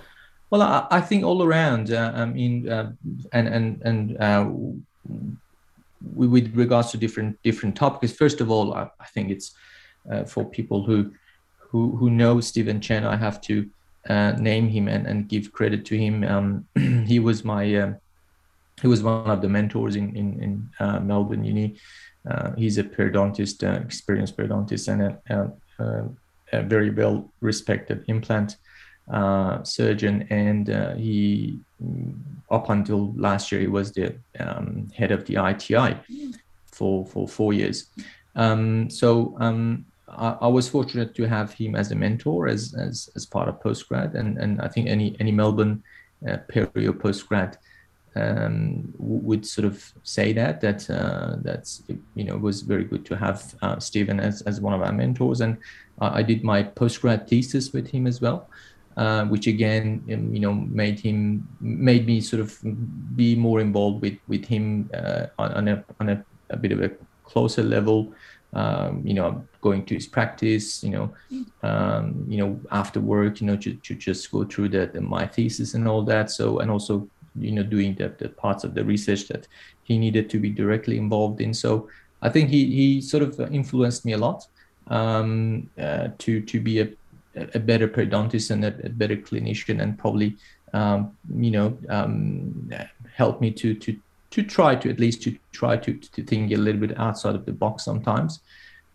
[0.51, 1.91] well, I, I think all around.
[1.91, 2.91] Uh, I mean, uh,
[3.31, 4.49] and and and uh,
[6.13, 8.11] with regards to different different topics.
[8.11, 9.55] First of all, I, I think it's
[10.11, 11.13] uh, for people who
[11.57, 13.05] who who know Stephen Chen.
[13.05, 13.69] I have to
[14.09, 16.23] uh, name him and, and give credit to him.
[16.25, 16.67] Um,
[17.07, 17.93] he was my uh,
[18.81, 20.43] he was one of the mentors in in,
[20.79, 21.77] in Melbourne Uni.
[22.57, 26.09] he's a periodontist, experienced periodontist, and a, a,
[26.51, 28.57] a very well respected implant
[29.09, 31.59] uh, surgeon, and uh, he,
[32.49, 35.97] up until last year, he was the um, head of the ITI
[36.71, 37.87] for for four years.
[38.35, 43.09] Um, so um, I, I, was fortunate to have him as a mentor as as,
[43.15, 45.83] as part of postgrad, and and I think any any Melbourne
[46.27, 47.57] uh, perio postgrad
[48.15, 51.83] um, would sort of say that that uh, that's
[52.15, 54.91] you know it was very good to have uh, Stephen as, as one of our
[54.91, 55.57] mentors, and
[55.99, 58.49] I did my postgrad thesis with him as well,
[58.97, 62.57] uh, which again um, you know made him made me sort of
[63.15, 66.81] be more involved with with him uh, on, on, a on a, a, bit of
[66.81, 66.91] a
[67.23, 68.13] closer level.
[68.53, 71.13] Um, you know, going to his practice, you know,
[71.63, 75.25] um, you know, after work, you know, to, to just go through the, the my
[75.25, 76.29] thesis and all that.
[76.31, 79.47] So, and also you know doing the, the parts of the research that
[79.83, 81.87] he needed to be directly involved in so
[82.21, 84.47] i think he he sort of influenced me a lot
[84.87, 86.89] um, uh, to to be a,
[87.35, 90.35] a better periodontist and a, a better clinician and probably
[90.73, 92.69] um, you know um,
[93.15, 93.97] help me to to
[94.31, 97.45] to try to at least to try to to think a little bit outside of
[97.45, 98.41] the box sometimes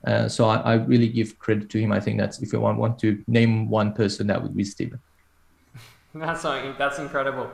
[0.07, 1.91] uh, so I, I, really give credit to him.
[1.91, 5.01] I think that's if you want, want to name one person, that would be Stephen.
[6.14, 6.45] That's
[6.78, 7.51] that's incredible.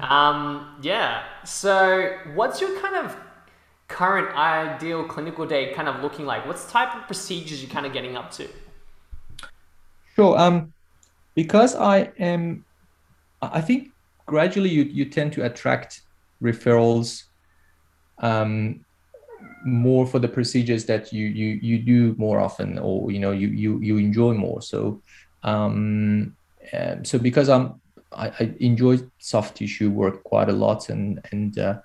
[0.00, 1.22] Um, yeah.
[1.44, 3.16] So, what's your kind of
[3.88, 6.46] current ideal clinical day kind of looking like?
[6.46, 8.48] What's type of procedures you're kind of getting up to?
[10.14, 10.38] Sure.
[10.38, 10.72] Um,
[11.34, 12.64] because I am,
[13.40, 13.88] I think
[14.26, 16.02] gradually you you tend to attract
[16.42, 17.22] referrals.
[18.18, 18.84] Um,
[19.64, 23.48] more for the procedures that you you you do more often or you know you
[23.48, 25.00] you you enjoy more so
[25.44, 26.36] um,
[26.72, 27.80] um so because i'm
[28.14, 31.80] I, I enjoy soft tissue work quite a lot, and and uh,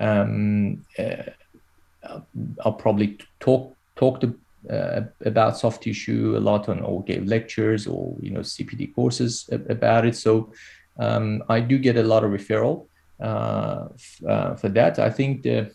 [0.00, 1.22] um, uh,
[2.64, 4.38] I'll probably talk talk to,
[4.70, 9.48] uh, about soft tissue a lot on or gave lectures or you know CPD courses
[9.50, 10.16] about it.
[10.16, 10.52] So
[10.98, 12.86] um, I do get a lot of referral
[13.20, 13.88] uh,
[14.28, 14.98] uh, for that.
[14.98, 15.70] I think the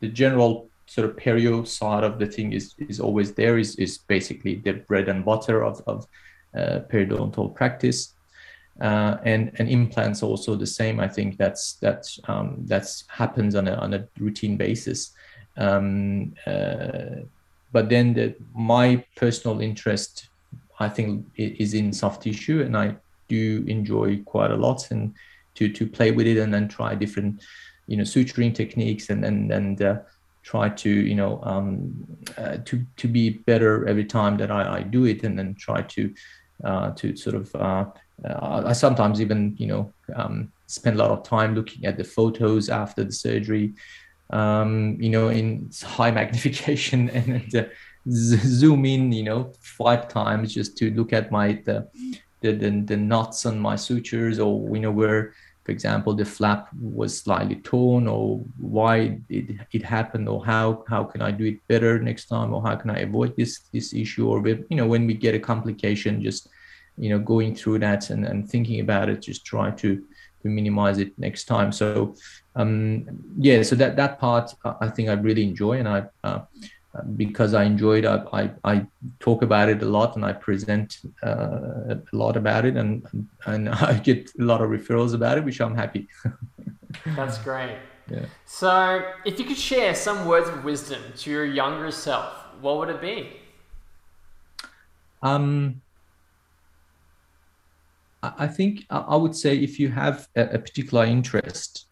[0.00, 3.58] the general sort of perio side of the thing is is always there.
[3.58, 6.06] is is basically the bread and butter of of
[6.54, 8.14] uh, periodontal practice
[8.80, 11.00] uh, and and implants also the same.
[11.00, 15.12] I think that's that's um, that's happens on a on a routine basis.
[15.56, 17.22] Um, uh,
[17.72, 20.28] but then the, my personal interest,
[20.78, 22.96] I think, is in soft tissue, and I
[23.28, 25.14] do enjoy quite a lot and
[25.54, 27.42] to to play with it and then try different,
[27.86, 29.82] you know, suturing techniques and and and.
[29.82, 29.98] Uh,
[30.42, 31.92] try to you know um,
[32.38, 35.82] uh, to to be better every time that I, I do it and then try
[35.82, 36.14] to
[36.64, 37.84] uh, to sort of uh,
[38.24, 42.04] uh, I sometimes even you know um, spend a lot of time looking at the
[42.04, 43.74] photos after the surgery,
[44.32, 47.64] um, you know, in high magnification and uh,
[48.10, 51.88] zoom in, you know, five times just to look at my the,
[52.40, 56.68] the the, the knots on my sutures or you know where for example the flap
[56.80, 61.58] was slightly torn or why it, it happened or how how can i do it
[61.68, 65.06] better next time or how can i avoid this this issue or you know when
[65.06, 66.48] we get a complication just
[66.96, 70.02] you know going through that and, and thinking about it just try to
[70.42, 71.72] to minimize it next time.
[71.72, 72.14] So
[72.56, 73.06] um
[73.38, 76.40] yeah so that that part i think i really enjoy and i uh,
[77.16, 78.86] because i enjoyed I, I, I
[79.20, 83.06] talk about it a lot and i present uh, a lot about it and
[83.46, 86.08] and i get a lot of referrals about it which i'm happy.
[87.06, 87.78] That's great.
[88.10, 88.26] Yeah.
[88.44, 92.88] So if you could share some words of wisdom to your younger self what would
[92.88, 93.36] it be?
[95.22, 95.82] Um
[98.22, 101.86] I think I would say if you have a particular interest,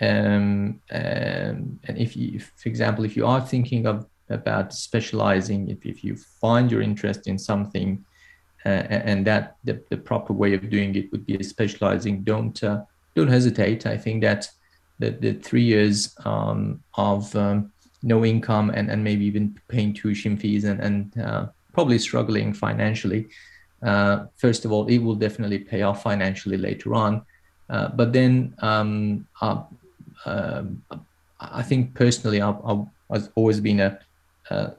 [0.00, 5.84] um, um, and if you, for example, if you are thinking of about specializing, if,
[5.86, 8.04] if you find your interest in something,
[8.64, 12.82] uh, and that the, the proper way of doing it would be specializing, don't uh,
[13.14, 13.86] don't hesitate.
[13.86, 14.48] I think that
[14.98, 17.72] the, the three years um, of um,
[18.02, 23.28] no income and, and maybe even paying tuition fees and, and uh, probably struggling financially
[23.82, 27.22] uh, first of all, it will definitely pay off financially later on.
[27.68, 29.62] Uh, but then um, uh,
[30.24, 30.82] um,
[31.40, 33.98] I think personally, I, have always been a,
[34.50, 34.72] a,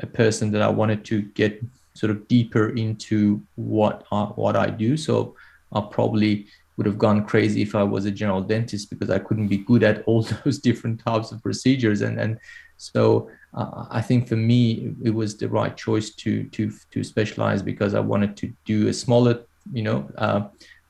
[0.00, 1.62] a, person that I wanted to get
[1.94, 4.96] sort of deeper into what I, what I do.
[4.96, 5.34] So
[5.72, 9.48] I probably would have gone crazy if I was a general dentist because I couldn't
[9.48, 12.00] be good at all those different types of procedures.
[12.00, 12.38] And and
[12.78, 17.62] so uh, I think for me it was the right choice to to to specialize
[17.62, 19.40] because I wanted to do a smaller,
[19.72, 20.48] you know, uh,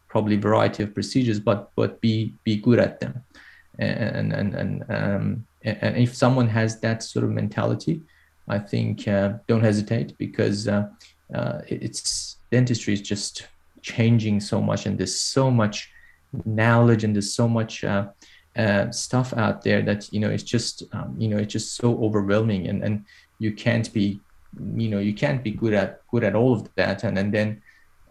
[0.08, 3.24] probably variety of procedures, but but be be good at them.
[3.80, 8.02] And and and um, and if someone has that sort of mentality,
[8.48, 10.88] I think uh, don't hesitate because uh,
[11.34, 13.48] uh, it's dentistry is just
[13.82, 15.90] changing so much, and there's so much
[16.44, 18.08] knowledge and there's so much uh,
[18.56, 21.98] uh, stuff out there that you know it's just um, you know it's just so
[22.04, 23.04] overwhelming and and
[23.38, 24.20] you can't be
[24.76, 27.04] you know you can't be good at good at all of that.
[27.04, 27.62] And and then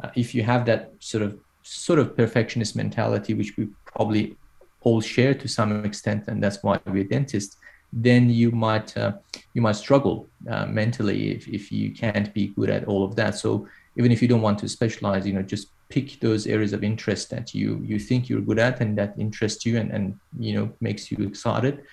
[0.04, 4.36] uh, if you have that sort of sort of perfectionist mentality, which we probably
[4.82, 7.58] all share to some extent, and that's why we're dentists,
[7.92, 9.14] then you might uh,
[9.54, 13.36] you might struggle uh, mentally if, if you can't be good at all of that.
[13.36, 13.68] So
[13.98, 17.30] even if you don't want to specialize, you know, just pick those areas of interest
[17.32, 20.72] that you you think you're good at and that interest you and and you know
[20.82, 21.84] makes you excited.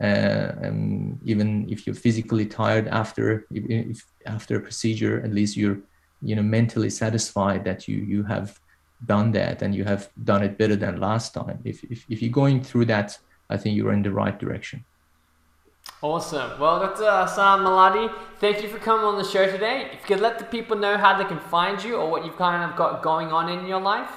[0.00, 0.52] Uh,
[1.24, 5.78] even if you're physically tired after if, if after a procedure, at least you're
[6.22, 8.60] you know mentally satisfied that you you have
[9.06, 11.60] done that and you have done it better than last time.
[11.64, 14.84] If if, if you're going through that, I think you're in the right direction.
[16.02, 16.58] Awesome.
[16.58, 17.04] Well, Dr.
[17.04, 19.90] Hassan Malati, thank you for coming on the show today.
[19.92, 22.36] If you could let the people know how they can find you or what you've
[22.36, 24.10] kind of got going on in your life.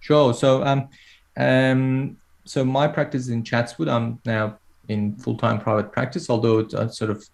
[0.00, 0.32] Sure.
[0.32, 0.88] So, um,
[1.36, 3.88] um, so my practice is in Chatswood.
[3.88, 4.58] I'm now
[4.88, 7.28] in full-time private practice, although I sort of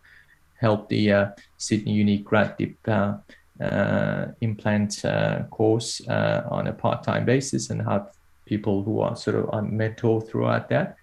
[0.58, 1.26] help the uh,
[1.56, 3.18] Sydney Uni grad dip uh, uh,
[4.40, 8.10] implant uh, course uh, on a part-time basis and have
[8.44, 10.96] people who are sort of a mentor throughout that.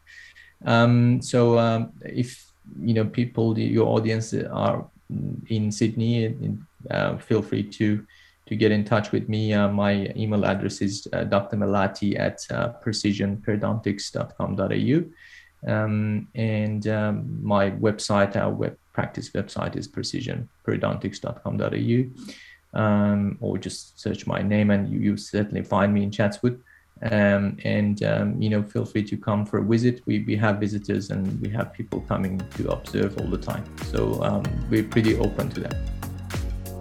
[0.66, 4.88] Um, so um, if you know people, your audience are
[5.48, 8.06] in Sydney, in, uh, feel free to
[8.46, 9.54] to get in touch with me.
[9.54, 15.04] Uh, my email address is uh, drmalati at uh, precisionperiodontics.com.au.
[15.66, 22.80] Um, and um, my website, our web practice website is precisionperiodontics.com.au.
[22.80, 26.62] Um, or just search my name and you, you certainly find me in Chatswood.
[27.12, 30.02] Um, and um, you know feel free to come for a visit.
[30.06, 33.66] We, we have visitors and we have people coming to observe all the time.
[33.88, 35.76] So um, we're pretty open to that.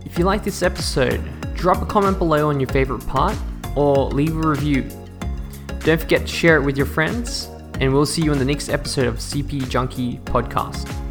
[0.05, 1.23] If you like this episode
[1.55, 3.37] drop a comment below on your favorite part
[3.77, 4.83] or leave a review.
[5.81, 7.49] Don't forget to share it with your friends
[7.81, 11.02] and we'll see you in the next episode of cp junkie podcast